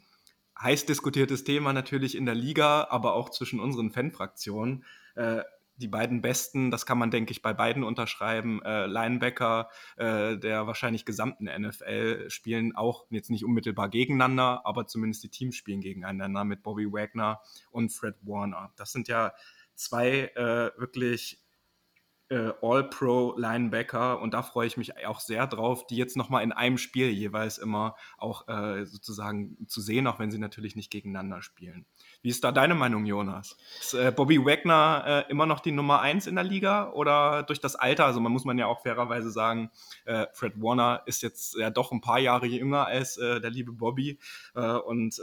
[0.62, 4.84] heiß diskutiertes Thema natürlich in der Liga, aber auch zwischen unseren Fanfraktionen.
[5.16, 5.44] Äh,
[5.80, 10.68] die beiden besten, das kann man, denke ich, bei beiden unterschreiben, äh, Linebacker äh, der
[10.68, 16.44] wahrscheinlich gesamten NFL spielen auch jetzt nicht unmittelbar gegeneinander, aber zumindest die Teams spielen gegeneinander
[16.44, 17.40] mit Bobby Wagner
[17.72, 18.74] und Fred Warner.
[18.76, 19.34] Das sind ja
[19.76, 21.42] zwei äh, wirklich
[22.30, 26.78] äh, All-Pro-Linebacker und da freue ich mich auch sehr drauf, die jetzt nochmal in einem
[26.78, 31.86] Spiel jeweils immer auch äh, sozusagen zu sehen, auch wenn sie natürlich nicht gegeneinander spielen.
[32.22, 33.58] Wie ist da deine Meinung, Jonas?
[33.80, 37.60] Ist äh, Bobby Wagner äh, immer noch die Nummer eins in der Liga oder durch
[37.60, 38.06] das Alter?
[38.06, 39.72] Also man muss man ja auch fairerweise sagen,
[40.06, 43.72] äh, Fred Warner ist jetzt ja doch ein paar Jahre jünger als äh, der liebe
[43.72, 44.20] Bobby
[44.54, 45.20] und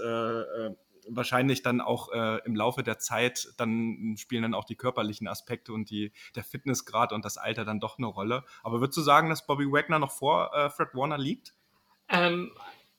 [1.08, 5.72] wahrscheinlich dann auch äh, im Laufe der Zeit, dann spielen dann auch die körperlichen Aspekte
[5.72, 8.44] und die, der Fitnessgrad und das Alter dann doch eine Rolle.
[8.62, 11.54] Aber würdest du sagen, dass Bobby Wagner noch vor äh, Fred Warner liegt?
[12.08, 12.52] Ähm,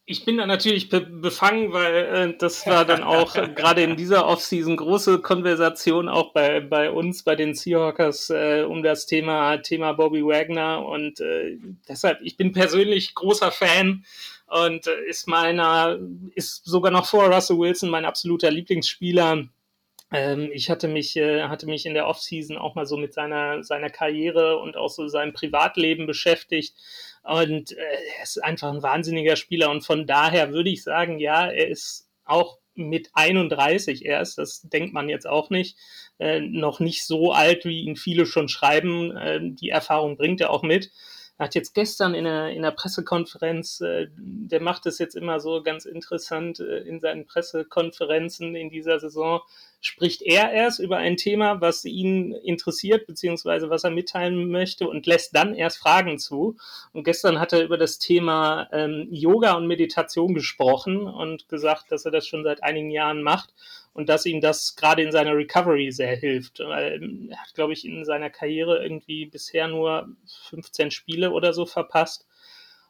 [0.09, 4.25] ich bin da natürlich be befangen, weil äh, das war dann auch gerade in dieser
[4.25, 9.91] Offseason große Konversation auch bei, bei uns, bei den Seahawkers, äh, um das Thema, Thema
[9.91, 10.85] Bobby Wagner.
[10.85, 11.57] Und äh,
[11.89, 14.05] deshalb, ich bin persönlich großer Fan
[14.47, 15.99] und äh, ist meiner,
[16.35, 19.47] ist sogar noch vor Russell Wilson mein absoluter Lieblingsspieler.
[20.11, 23.63] Ähm, ich hatte mich, äh, hatte mich in der Offseason auch mal so mit seiner,
[23.63, 26.75] seiner Karriere und auch so seinem Privatleben beschäftigt.
[27.23, 29.69] Und äh, er ist einfach ein wahnsinniger Spieler.
[29.69, 34.93] Und von daher würde ich sagen, ja, er ist auch mit 31 erst, das denkt
[34.93, 35.77] man jetzt auch nicht,
[36.19, 39.15] äh, noch nicht so alt, wie ihn viele schon schreiben.
[39.17, 40.91] Äh, die Erfahrung bringt er auch mit.
[41.37, 45.39] Er hat jetzt gestern in der, in der Pressekonferenz, äh, der macht es jetzt immer
[45.39, 49.41] so ganz interessant äh, in seinen Pressekonferenzen in dieser Saison,
[49.79, 55.05] spricht er erst über ein Thema, was ihn interessiert, beziehungsweise was er mitteilen möchte und
[55.05, 56.57] lässt dann erst Fragen zu.
[56.91, 62.05] Und gestern hat er über das Thema ähm, Yoga und Meditation gesprochen und gesagt, dass
[62.05, 63.53] er das schon seit einigen Jahren macht
[63.97, 66.59] und dass ihm das gerade in seiner Recovery sehr hilft.
[66.59, 70.07] Ähm, er hat, glaube ich, in seiner Karriere irgendwie bisher nur
[70.49, 72.27] 15 Spiele oder so verpasst.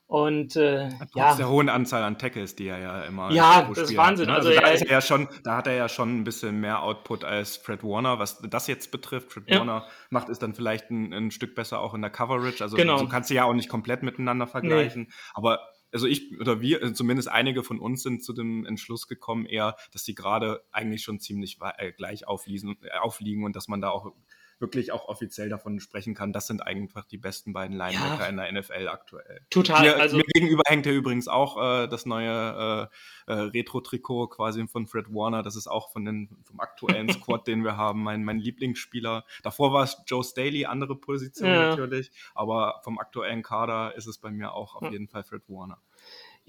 [0.08, 1.36] Und äh, Trotz ja.
[1.36, 4.28] der hohen Anzahl an Tackles, die er ja immer Ja, das ist Wahnsinn.
[4.28, 4.50] Hat, ne?
[4.50, 6.84] also, also da, ist er ja schon, da hat er ja schon ein bisschen mehr
[6.84, 9.32] Output als Fred Warner, was das jetzt betrifft.
[9.32, 9.60] Fred ja.
[9.60, 12.62] Warner macht es dann vielleicht ein, ein, Stück besser auch in der Coverage.
[12.62, 12.98] Also genau.
[12.98, 15.04] so kannst du ja auch nicht komplett miteinander vergleichen.
[15.04, 15.14] Nee.
[15.36, 19.46] Aber also ich oder wir, äh, zumindest einige von uns sind zu dem Entschluss gekommen,
[19.46, 23.82] eher, dass die gerade eigentlich schon ziemlich äh, gleich aufliegen, äh, aufliegen und dass man
[23.82, 24.14] da auch
[24.60, 28.28] wirklich auch offiziell davon sprechen kann, das sind einfach die besten beiden Linebacker ja.
[28.28, 29.42] in der NFL aktuell.
[29.50, 29.82] Total.
[29.82, 32.90] Mir, also, mir gegenüber hängt ja übrigens auch äh, das neue
[33.28, 35.44] äh, äh, Retro-Trikot quasi von Fred Warner.
[35.44, 39.26] Das ist auch von den, vom aktuellen Squad, den wir haben, mein, mein Lieblingsspieler.
[39.44, 41.70] Davor war es Joe Staley, andere Position ja.
[41.70, 45.80] natürlich, aber vom aktuellen Kader ist es bei mir auch auf jeden Fall Fred Warner.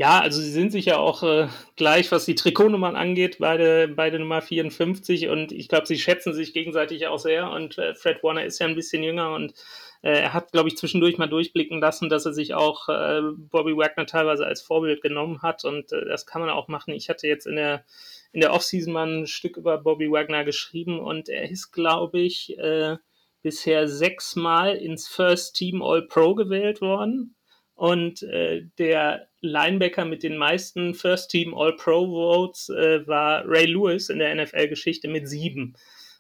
[0.00, 4.20] Ja, also sie sind sich ja auch äh, gleich, was die Trikotnummern angeht, beide, beide
[4.20, 7.50] Nummer 54 und ich glaube, sie schätzen sich gegenseitig auch sehr.
[7.50, 9.34] Und äh, Fred Warner ist ja ein bisschen jünger.
[9.34, 9.54] Und
[10.02, 13.76] äh, er hat, glaube ich, zwischendurch mal durchblicken lassen, dass er sich auch äh, Bobby
[13.76, 15.64] Wagner teilweise als Vorbild genommen hat.
[15.64, 16.94] Und äh, das kann man auch machen.
[16.94, 17.84] Ich hatte jetzt in der,
[18.30, 21.00] in der Offseason mal ein Stück über Bobby Wagner geschrieben.
[21.00, 22.98] Und er ist, glaube ich, äh,
[23.42, 27.34] bisher sechsmal ins First Team All Pro gewählt worden
[27.78, 34.08] und äh, der Linebacker mit den meisten First Team All-Pro Votes äh, war Ray Lewis
[34.08, 35.76] in der NFL-Geschichte mit sieben.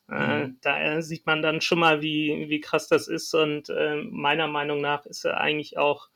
[0.08, 0.58] Äh, mhm.
[0.62, 3.34] da sieht man dann schon mal, wie, wie krass das ist.
[3.34, 6.08] Und äh, meiner Meinung nach ist er eigentlich auch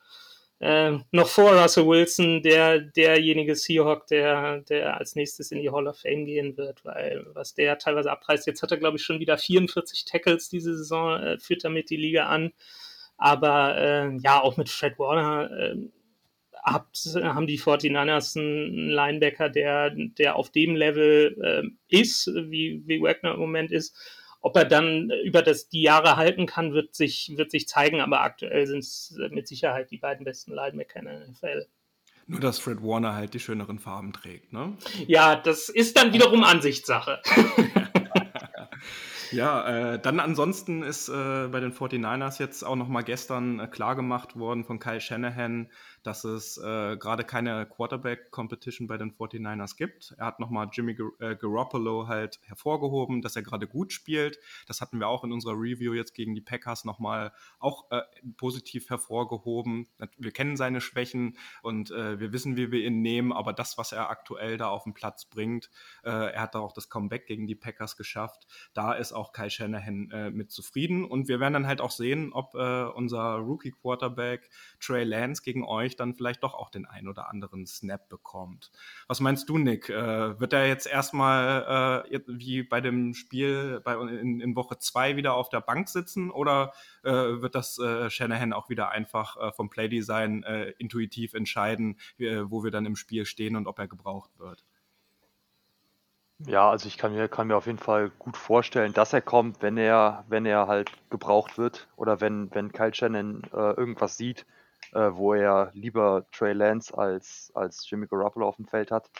[0.60, 5.88] äh, noch vor Russell Wilson der, derjenige Seahawk, der, der als nächstes in die Hall
[5.88, 9.18] of Fame gehen wird, weil was der teilweise abreißt, jetzt hat er, glaube ich, schon
[9.18, 12.52] wieder 44 Tackles diese Saison, äh, führt damit die Liga an.
[13.22, 15.76] Aber äh, ja, auch mit Fred Warner äh,
[16.60, 23.00] habt, haben die 49ers einen Linebacker, der, der auf dem Level äh, ist, wie, wie
[23.00, 23.96] Wagner im Moment ist.
[24.40, 28.22] Ob er dann über das, die Jahre halten kann, wird sich, wird sich zeigen, aber
[28.22, 31.66] aktuell sind es mit Sicherheit die beiden besten Linebacker in der NFL.
[32.26, 34.76] Nur, dass Fred Warner halt die schöneren Farben trägt, ne?
[35.06, 37.20] Ja, das ist dann wiederum Ansichtssache.
[39.32, 43.96] Ja, äh, dann ansonsten ist äh, bei den 49ers jetzt auch nochmal gestern äh, klar
[43.96, 45.70] gemacht worden von Kyle Shanahan,
[46.02, 50.14] dass es äh, gerade keine Quarterback-Competition bei den 49ers gibt.
[50.18, 54.38] Er hat nochmal Jimmy Gar äh, Garoppolo halt hervorgehoben, dass er gerade gut spielt.
[54.66, 58.02] Das hatten wir auch in unserer Review jetzt gegen die Packers nochmal auch äh,
[58.36, 59.88] positiv hervorgehoben.
[60.18, 63.92] Wir kennen seine Schwächen und äh, wir wissen, wie wir ihn nehmen, aber das, was
[63.92, 65.70] er aktuell da auf den Platz bringt,
[66.04, 68.46] äh, er hat da auch das Comeback gegen die Packers geschafft.
[68.74, 72.32] Da ist auch Kyle Shanahan äh, mit zufrieden und wir werden dann halt auch sehen,
[72.32, 77.28] ob unser Rookie-Quarterback Trey Lance gegen euch dadurch dann vielleicht doch auch den ein oder
[77.28, 78.70] anderen Snap bekommt.
[79.08, 79.88] Was meinst du, Nick?
[79.88, 85.16] Äh, wird er jetzt erstmal äh, wie bei dem Spiel bei, in, in Woche zwei
[85.16, 89.52] wieder auf der Bank sitzen oder äh, wird das äh, Shanahan auch wieder einfach äh,
[89.52, 94.30] vom Playdesign äh, intuitiv entscheiden, wo wir dann im Spiel stehen und ob er gebraucht
[94.38, 94.64] wird?
[96.46, 99.62] Ja, also ich kann mir, kann mir auf jeden Fall gut vorstellen, dass er kommt,
[99.62, 104.44] wenn er, wenn er halt gebraucht wird oder wenn, wenn Kyle Shannon äh, irgendwas sieht,
[104.92, 109.10] äh, wo er lieber Trey Lance als, als Jimmy Garoppolo auf dem Feld hat.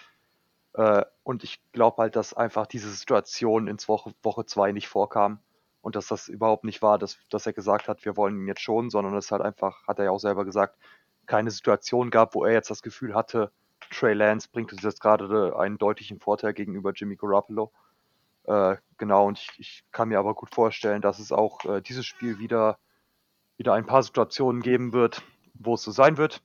[0.74, 5.38] Äh, und ich glaube halt, dass einfach diese Situation ins Woche, Woche zwei nicht vorkam
[5.80, 8.62] und dass das überhaupt nicht war, dass, dass er gesagt hat, wir wollen ihn jetzt
[8.62, 10.78] schon, sondern es halt einfach, hat er ja auch selber gesagt,
[11.26, 13.50] keine Situation gab, wo er jetzt das Gefühl hatte,
[13.90, 17.72] Trey Lance bringt uns jetzt gerade einen deutlichen Vorteil gegenüber Jimmy Garoppolo.
[18.44, 22.06] Äh, genau, und ich, ich, kann mir aber gut vorstellen, dass es auch äh, dieses
[22.06, 22.78] Spiel wieder,
[23.56, 25.22] wieder ein paar Situationen geben wird,
[25.64, 26.42] wo es so sein wird.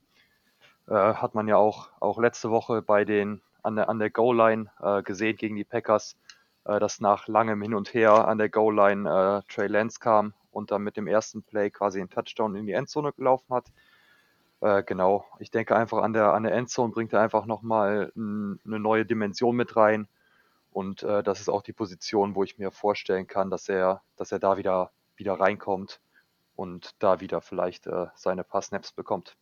[0.88, 4.72] Äh, hat man ja auch, auch letzte Woche bei den an der, an der Goal-Line
[4.80, 6.16] äh, gesehen gegen die Packers,
[6.66, 10.72] äh, dass nach langem Hin und Her an der Goal-Line äh, Trey Lance kam und
[10.72, 13.66] dann mit dem ersten Play quasi einen Touchdown in die Endzone gelaufen hat.
[14.62, 18.60] Äh, genau, ich denke einfach an der, an der Endzone bringt er einfach nochmal ein,
[18.66, 20.08] eine neue Dimension mit rein.
[20.72, 24.32] Und äh, das ist auch die Position, wo ich mir vorstellen kann, dass er, dass
[24.32, 26.00] er da wieder, wieder reinkommt
[26.58, 29.38] und da wieder vielleicht äh, seine paar Snaps bekommt.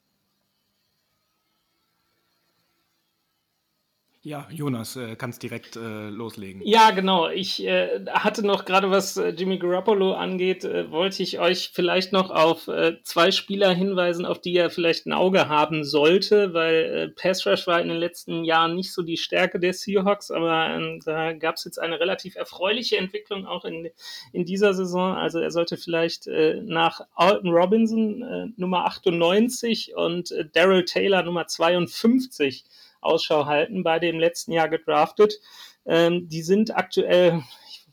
[4.25, 6.63] Ja, Jonas, äh, kannst direkt äh, loslegen.
[6.65, 7.29] Ja, genau.
[7.29, 12.11] Ich äh, hatte noch gerade, was äh, Jimmy Garoppolo angeht, äh, wollte ich euch vielleicht
[12.11, 16.73] noch auf äh, zwei Spieler hinweisen, auf die er vielleicht ein Auge haben sollte, weil
[16.73, 20.71] äh, Pass Rush war in den letzten Jahren nicht so die Stärke der Seahawks, aber
[20.71, 23.91] ähm, da gab es jetzt eine relativ erfreuliche Entwicklung auch in,
[24.33, 25.13] in dieser Saison.
[25.13, 31.21] Also er sollte vielleicht äh, nach Alton Robinson äh, Nummer 98 und äh, Daryl Taylor
[31.21, 32.65] Nummer 52
[33.05, 35.39] Ausschau halten, beide im letzten Jahr gedraftet.
[35.85, 37.85] Ähm, die sind aktuell, ich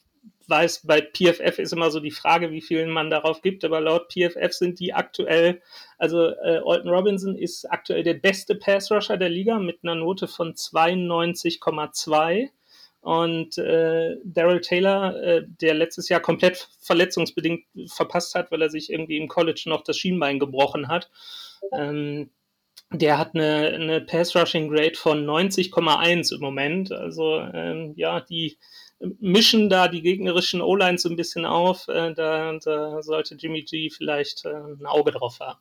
[0.48, 4.12] weiß, bei PFF ist immer so die Frage, wie viel man darauf gibt, aber laut
[4.12, 5.60] PFF sind die aktuell,
[5.98, 10.54] also äh, Alton Robinson ist aktuell der beste Pass-Rusher der Liga mit einer Note von
[10.54, 12.48] 92,2.
[13.02, 18.92] Und äh, Daryl Taylor, äh, der letztes Jahr komplett verletzungsbedingt verpasst hat, weil er sich
[18.92, 21.10] irgendwie im College noch das Schienbein gebrochen hat,
[21.72, 22.30] ähm,
[22.92, 26.92] der hat eine, eine Pass-Rushing-Grade von 90,1 im Moment.
[26.92, 28.58] Also ähm, ja, die
[29.20, 31.88] mischen da die gegnerischen O-Lines so ein bisschen auf.
[31.88, 35.58] Äh, da, da, sollte Jimmy G vielleicht äh, ein Auge drauf haben.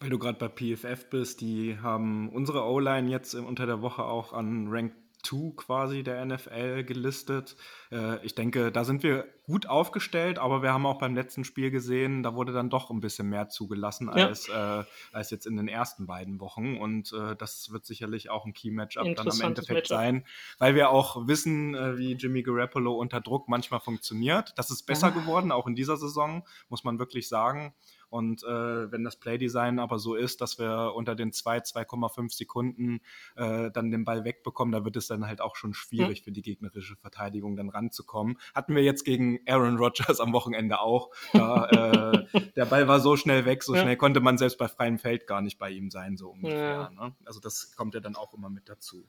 [0.00, 4.32] Weil du gerade bei PFF bist, die haben unsere O-Line jetzt unter der Woche auch
[4.32, 7.56] an Rank 2 quasi der NFL gelistet.
[7.90, 11.70] Äh, ich denke, da sind wir gut aufgestellt, aber wir haben auch beim letzten Spiel
[11.70, 14.26] gesehen, da wurde dann doch ein bisschen mehr zugelassen ja.
[14.26, 16.76] als, äh, als jetzt in den ersten beiden Wochen.
[16.76, 20.24] Und äh, das wird sicherlich auch ein Key-Matchup dann am Endeffekt sein,
[20.58, 24.52] weil wir auch wissen, äh, wie Jimmy Garoppolo unter Druck manchmal funktioniert.
[24.56, 27.74] Das ist besser geworden, auch in dieser Saison, muss man wirklich sagen.
[28.10, 33.00] Und äh, wenn das Playdesign aber so ist, dass wir unter den 2, 2,5 Sekunden
[33.36, 36.24] äh, dann den Ball wegbekommen, da wird es dann halt auch schon schwierig mhm.
[36.24, 38.38] für die gegnerische Verteidigung dann ranzukommen.
[38.54, 41.10] Hatten wir jetzt gegen Aaron Rodgers am Wochenende auch.
[41.32, 43.82] Da, äh, der Ball war so schnell weg, so ja.
[43.82, 46.90] schnell konnte man selbst bei freiem Feld gar nicht bei ihm sein, so ungefähr.
[46.96, 47.06] Ja.
[47.06, 47.14] Ne?
[47.24, 49.08] Also das kommt ja dann auch immer mit dazu.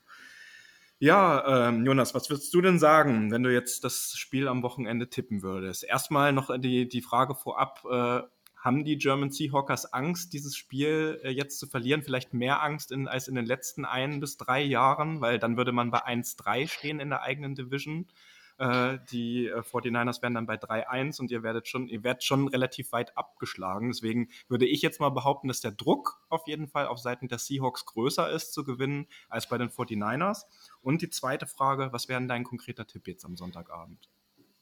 [1.02, 5.10] Ja, ähm, Jonas, was würdest du denn sagen, wenn du jetzt das Spiel am Wochenende
[5.10, 5.86] tippen würdest?
[5.86, 8.22] Erstmal noch die, die Frage vorab, äh,
[8.60, 12.04] haben die German Seahawkers Angst, dieses Spiel äh, jetzt zu verlieren?
[12.04, 15.72] Vielleicht mehr Angst in, als in den letzten ein bis drei Jahren, weil dann würde
[15.72, 18.08] man bei 1-3 stehen in der eigenen Division.
[18.58, 22.50] Äh, die äh, 49ers wären dann bei 3-1 und ihr werdet schon, ihr werdet schon
[22.50, 23.88] relativ weit abgeschlagen.
[23.88, 27.40] Deswegen würde ich jetzt mal behaupten, dass der Druck auf jeden Fall auf Seiten der
[27.40, 30.44] Seahawks größer ist zu gewinnen als bei den 49ers.
[30.82, 34.10] Und die zweite Frage, was wäre dein konkreter Tipp jetzt am Sonntagabend?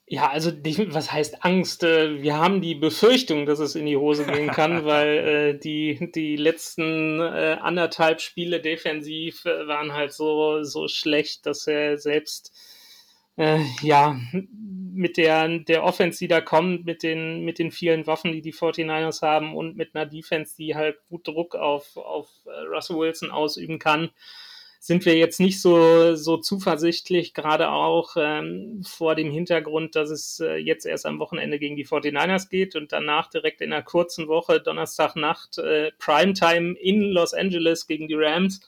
[0.10, 1.84] Ja, also was heißt Angst?
[1.84, 6.12] Äh, wir haben die Befürchtung, dass es in die Hose gehen kann, weil äh, die,
[6.16, 12.54] die letzten äh, anderthalb Spiele defensiv äh, waren halt so, so schlecht, dass er selbst
[13.36, 14.18] äh, ja
[14.94, 18.54] mit der, der Offense, die da kommt, mit den, mit den vielen Waffen, die die
[18.54, 23.30] 49ers haben und mit einer Defense, die halt gut Druck auf, auf äh, Russell Wilson
[23.30, 24.10] ausüben kann,
[24.88, 30.40] sind wir jetzt nicht so, so zuversichtlich, gerade auch ähm, vor dem Hintergrund, dass es
[30.40, 34.30] äh, jetzt erst am Wochenende gegen die 49ers geht und danach direkt in einer kurzen
[34.30, 38.62] Woche, Donnerstagnacht, äh, Primetime in Los Angeles gegen die Rams.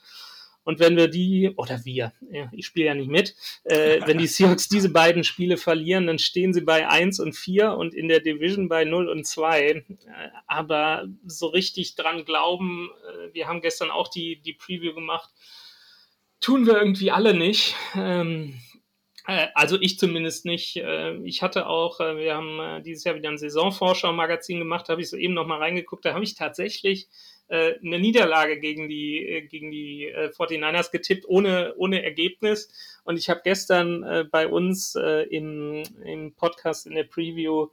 [0.65, 4.27] Und wenn wir die, oder wir, ja, ich spiele ja nicht mit, äh, wenn die
[4.27, 8.19] Seahawks diese beiden Spiele verlieren, dann stehen sie bei 1 und 4 und in der
[8.19, 9.61] Division bei 0 und 2.
[9.61, 9.83] Äh,
[10.47, 15.29] aber so richtig dran glauben, äh, wir haben gestern auch die, die Preview gemacht,
[16.39, 17.75] tun wir irgendwie alle nicht.
[17.95, 18.59] Ähm,
[19.29, 20.77] äh, also ich zumindest nicht.
[20.77, 25.09] Äh, ich hatte auch, äh, wir haben dieses Jahr wieder ein Saisonvorschau-Magazin gemacht, habe ich
[25.09, 27.07] so eben noch mal reingeguckt, da habe ich tatsächlich
[27.51, 32.71] eine Niederlage gegen die, gegen die 49ers getippt, ohne, ohne Ergebnis.
[33.05, 37.69] Und ich habe gestern bei uns im, im Podcast in der Preview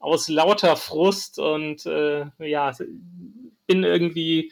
[0.00, 2.76] aus lauter Frust und ja,
[3.68, 4.50] bin irgendwie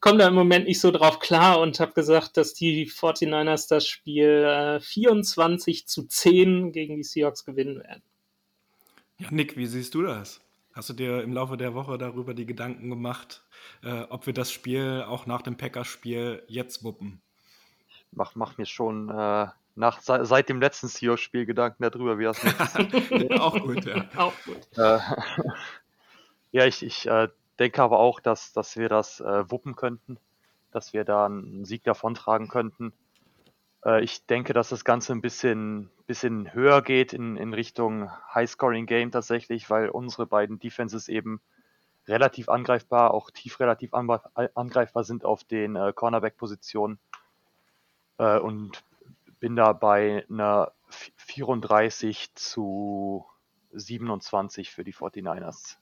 [0.00, 3.86] komme da im Moment nicht so drauf klar und habe gesagt, dass die 49ers das
[3.86, 8.02] Spiel äh, 24 zu 10 gegen die Seahawks gewinnen werden.
[9.18, 10.40] Ja, Nick, wie siehst du das?
[10.72, 13.42] Hast du dir im Laufe der Woche darüber die Gedanken gemacht,
[13.82, 17.20] äh, ob wir das Spiel auch nach dem Packers-Spiel jetzt wuppen?
[18.12, 22.56] Mach, mach mir schon äh, nach, seit dem letzten Seahawks-Spiel Gedanken darüber, wie das ist.
[23.40, 24.08] auch gut, ja.
[24.16, 24.60] Auch gut.
[24.76, 24.98] Äh,
[26.52, 27.28] ja, ich, ich äh,
[27.60, 30.18] denke aber auch, dass, dass wir das äh, wuppen könnten,
[30.72, 32.92] dass wir da einen Sieg davontragen könnten.
[33.84, 39.12] Äh, ich denke, dass das Ganze ein bisschen, bisschen höher geht in, in Richtung High-Scoring-Game
[39.12, 41.40] tatsächlich, weil unsere beiden Defenses eben
[42.08, 46.98] relativ angreifbar, auch tief relativ angreifbar sind auf den äh, Cornerback-Positionen.
[48.18, 48.82] Äh, und
[49.38, 50.72] bin da bei einer
[51.16, 53.26] 34 zu
[53.72, 55.79] 27 für die 49ers.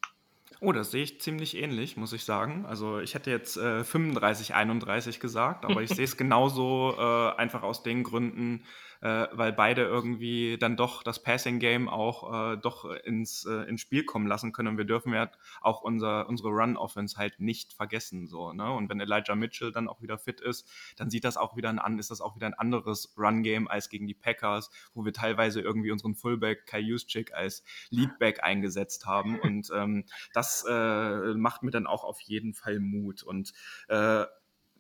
[0.61, 2.67] Oh, das sehe ich ziemlich ähnlich, muss ich sagen.
[2.67, 7.63] Also ich hätte jetzt äh, 35, 31 gesagt, aber ich sehe es genauso äh, einfach
[7.63, 8.65] aus den Gründen,
[9.01, 13.81] äh, weil beide irgendwie dann doch das Passing Game auch äh, doch ins, äh, ins
[13.81, 14.69] Spiel kommen lassen können.
[14.69, 15.31] Und wir dürfen ja
[15.61, 18.27] auch unser, unsere Run Offense halt nicht vergessen.
[18.27, 18.73] So, ne?
[18.73, 21.99] Und wenn Elijah Mitchell dann auch wieder fit ist, dann sieht das auch wieder an,
[21.99, 25.61] ist das auch wieder ein anderes Run Game als gegen die Packers, wo wir teilweise
[25.61, 29.39] irgendwie unseren Fullback Kai Juszczyk als Leadback eingesetzt haben.
[29.39, 33.23] Und ähm, das äh, macht mir dann auch auf jeden Fall Mut.
[33.23, 33.53] Und
[33.89, 34.25] äh,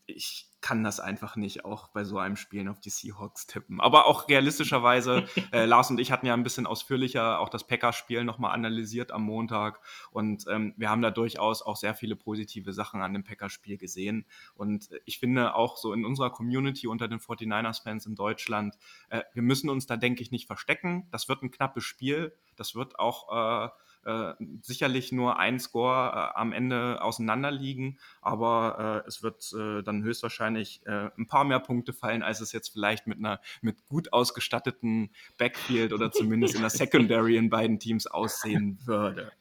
[0.08, 3.80] ich kann das einfach nicht auch bei so einem Spielen auf die Seahawks tippen.
[3.80, 8.24] Aber auch realistischerweise, äh, Lars und ich hatten ja ein bisschen ausführlicher auch das Packers-Spiel
[8.24, 9.80] nochmal analysiert am Montag
[10.10, 14.26] und ähm, wir haben da durchaus auch sehr viele positive Sachen an dem Packers-Spiel gesehen.
[14.54, 18.76] Und ich finde auch so in unserer Community unter den 49ers-Fans in Deutschland,
[19.10, 21.06] äh, wir müssen uns da, denke ich, nicht verstecken.
[21.12, 22.34] Das wird ein knappes Spiel.
[22.56, 23.68] Das wird auch äh,
[24.04, 24.32] äh,
[24.62, 30.82] sicherlich nur ein Score äh, am Ende auseinanderliegen, aber äh, es wird äh, dann höchstwahrscheinlich
[30.86, 35.10] äh, ein paar mehr Punkte fallen, als es jetzt vielleicht mit einer mit gut ausgestatteten
[35.36, 39.32] Backfield oder zumindest in der Secondary in beiden Teams aussehen würde.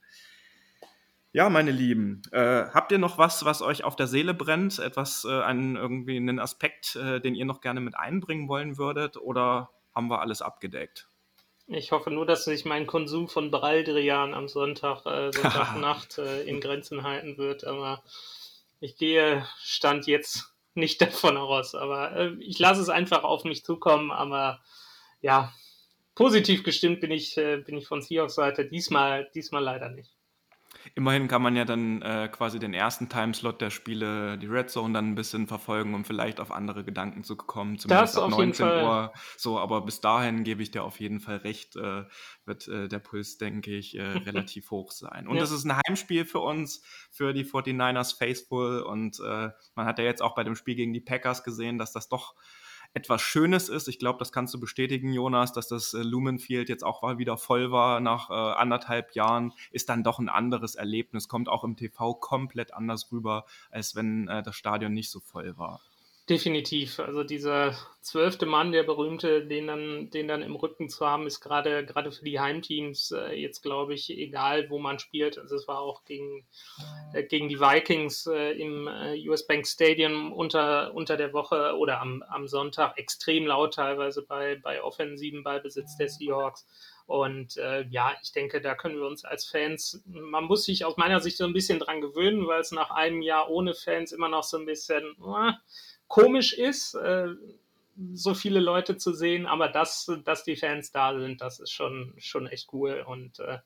[1.34, 4.80] Ja, meine Lieben, äh, habt ihr noch was, was euch auf der Seele brennt?
[4.80, 9.18] Etwas, äh, einen, irgendwie einen Aspekt, äh, den ihr noch gerne mit einbringen wollen würdet?
[9.18, 11.08] Oder haben wir alles abgedeckt?
[11.70, 16.62] Ich hoffe nur, dass sich mein Konsum von Baldrian am Sonntag, äh, Sonntagnacht äh, in
[16.62, 17.66] Grenzen halten wird.
[17.66, 18.04] Aber
[18.80, 21.76] ich gehe Stand jetzt nicht davon aus.
[21.76, 24.12] Aber äh, ich lasse es einfach auf mich zukommen.
[24.12, 24.62] Aber
[25.22, 25.54] ja,
[26.16, 28.66] positiv gestimmt bin ich, äh, bin ich von Seahawks Seite.
[28.66, 30.17] Diesmal, diesmal leider nicht.
[30.96, 34.94] Immerhin kann man ja dann äh, quasi den ersten Timeslot der Spiele, die Red Zone,
[34.94, 37.78] dann ein bisschen verfolgen, um vielleicht auf andere Gedanken zu kommen.
[37.78, 39.14] Zumindest das ab 19 Uhr.
[39.38, 42.04] So, aber bis dahin gebe ich dir auf jeden Fall recht, äh,
[42.46, 45.28] wird äh, der Puls, denke ich, äh, relativ hoch sein.
[45.28, 45.42] Und ja.
[45.42, 48.82] das ist ein Heimspiel für uns, für die 49ers Faithful.
[48.82, 51.92] Und äh, man hat ja jetzt auch bei dem Spiel gegen die Packers gesehen, dass
[51.92, 52.36] das doch
[52.98, 53.88] etwas Schönes ist.
[53.88, 57.38] Ich glaube, das kannst du bestätigen, Jonas, dass das äh, Lumenfield jetzt auch mal wieder
[57.38, 61.76] voll war nach äh, anderthalb Jahren, ist dann doch ein anderes Erlebnis, kommt auch im
[61.76, 65.80] TV komplett anders rüber, als wenn äh, das Stadion nicht so voll war.
[66.30, 67.00] Definitiv.
[67.00, 71.40] Also dieser zwölfte Mann, der berühmte, den dann, den dann im Rücken zu haben, ist
[71.40, 75.38] gerade gerade für die Heimteams äh, jetzt, glaube ich, egal, wo man spielt.
[75.38, 76.46] Also es war auch gegen,
[77.14, 82.02] äh, gegen die Vikings äh, im äh, US Bank Stadium unter, unter der Woche oder
[82.02, 86.68] am, am Sonntag extrem laut teilweise bei, bei offensiven Ballbesitz der Seahawks.
[87.06, 90.98] Und äh, ja, ich denke, da können wir uns als Fans, man muss sich aus
[90.98, 94.28] meiner Sicht so ein bisschen dran gewöhnen, weil es nach einem Jahr ohne Fans immer
[94.28, 95.54] noch so ein bisschen, äh,
[96.08, 97.30] komisch ist, äh,
[98.14, 102.14] so viele Leute zu sehen, aber dass, dass die Fans da sind, das ist schon,
[102.18, 103.60] schon echt cool und äh,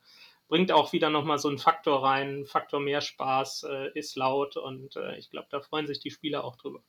[0.48, 4.96] bringt auch wieder nochmal so einen Faktor rein, Faktor mehr Spaß, äh, ist laut und
[4.96, 6.82] äh, ich glaube, da freuen sich die Spieler auch drüber.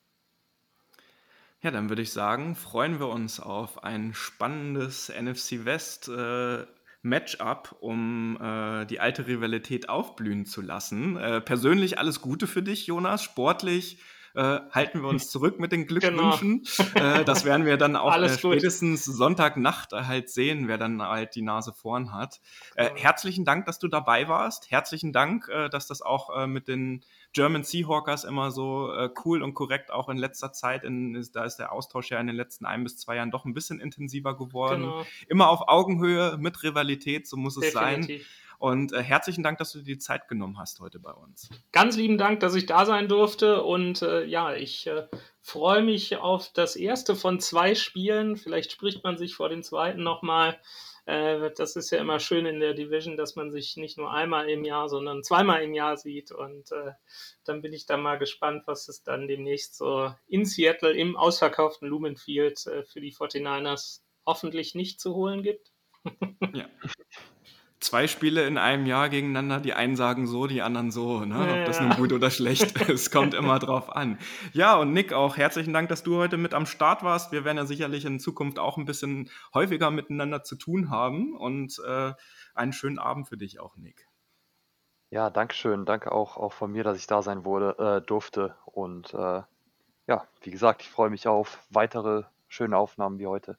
[1.62, 6.66] Ja, dann würde ich sagen, freuen wir uns auf ein spannendes NFC West äh,
[7.02, 11.16] Matchup, um äh, die alte Rivalität aufblühen zu lassen.
[11.16, 13.22] Äh, persönlich alles Gute für dich, Jonas.
[13.22, 13.98] Sportlich
[14.34, 16.36] äh, halten wir uns zurück mit den genau.
[16.36, 16.66] Glückwünschen.
[16.94, 17.20] Genau.
[17.20, 21.42] Äh, das werden wir dann auch äh, spätestens Sonntagnacht halt sehen, wer dann halt die
[21.42, 22.40] Nase vorn hat.
[22.74, 24.70] Äh, herzlichen Dank, dass du dabei warst.
[24.70, 28.92] Herzlichen Dank, äh, dass das auch äh, mit den German Seahawkers immer so
[29.24, 30.84] cool und korrekt auch in letzter Zeit.
[30.84, 33.46] In, ist, da ist der Austausch ja in den letzten ein bis zwei Jahren doch
[33.46, 34.82] ein bisschen intensiver geworden.
[34.82, 35.06] Genau.
[35.28, 38.26] Immer auf Augenhöhe mit Rivalität, so muss es Definitiv.
[38.26, 38.26] sein.
[38.62, 41.50] Und äh, herzlichen Dank, dass du dir die Zeit genommen hast heute bei uns.
[41.72, 43.64] Ganz lieben Dank, dass ich da sein durfte.
[43.64, 45.08] Und äh, ja, ich äh,
[45.40, 48.36] freue mich auf das erste von zwei Spielen.
[48.36, 50.60] Vielleicht spricht man sich vor dem zweiten nochmal.
[51.06, 54.48] Äh, das ist ja immer schön in der Division, dass man sich nicht nur einmal
[54.48, 56.30] im Jahr, sondern zweimal im Jahr sieht.
[56.30, 56.92] Und äh,
[57.44, 61.88] dann bin ich da mal gespannt, was es dann demnächst so in Seattle im ausverkauften
[61.88, 65.72] Lumenfield äh, für die 49ers hoffentlich nicht zu holen gibt.
[66.54, 66.68] ja
[67.82, 71.58] zwei Spiele in einem Jahr gegeneinander, die einen sagen so, die anderen so, ne?
[71.60, 74.18] Ob das nun gut oder schlecht ist, es kommt immer drauf an.
[74.52, 77.32] Ja, und Nick, auch herzlichen Dank, dass du heute mit am Start warst.
[77.32, 81.80] Wir werden ja sicherlich in Zukunft auch ein bisschen häufiger miteinander zu tun haben und
[81.86, 82.12] äh,
[82.54, 84.06] einen schönen Abend für dich auch, Nick.
[85.10, 85.84] Ja, danke schön.
[85.84, 88.56] Danke auch, auch von mir, dass ich da sein wurde, äh, durfte.
[88.64, 89.42] Und äh,
[90.06, 93.58] ja, wie gesagt, ich freue mich auf weitere schöne Aufnahmen wie heute.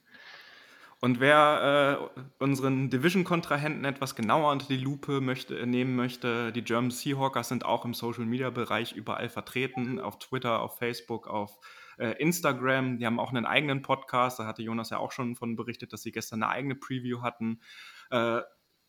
[1.04, 6.92] Und wer äh, unseren Division-Kontrahenten etwas genauer unter die Lupe möchte, nehmen möchte, die German
[6.92, 11.60] Seahawkers sind auch im Social-Media-Bereich überall vertreten, auf Twitter, auf Facebook, auf
[11.98, 13.00] äh, Instagram.
[13.00, 16.04] Die haben auch einen eigenen Podcast, da hatte Jonas ja auch schon von berichtet, dass
[16.04, 17.60] sie gestern eine eigene Preview hatten.
[18.10, 18.40] Äh,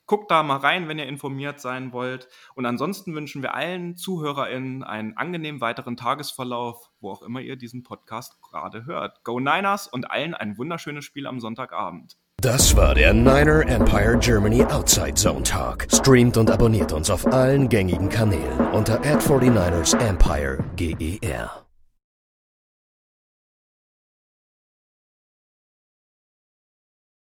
[0.06, 2.28] Guckt da mal rein, wenn ihr informiert sein wollt.
[2.54, 7.82] Und ansonsten wünschen wir allen ZuhörerInnen einen angenehmen weiteren Tagesverlauf, wo auch immer ihr diesen
[7.82, 9.24] Podcast gerade hört.
[9.24, 12.18] Go Niners und allen ein wunderschönes Spiel am Sonntagabend.
[12.42, 15.86] Das war der Niner Empire Germany Outside Zone Talk.
[15.90, 21.63] Streamt und abonniert uns auf allen gängigen Kanälen unter ad 49 ersempire GER.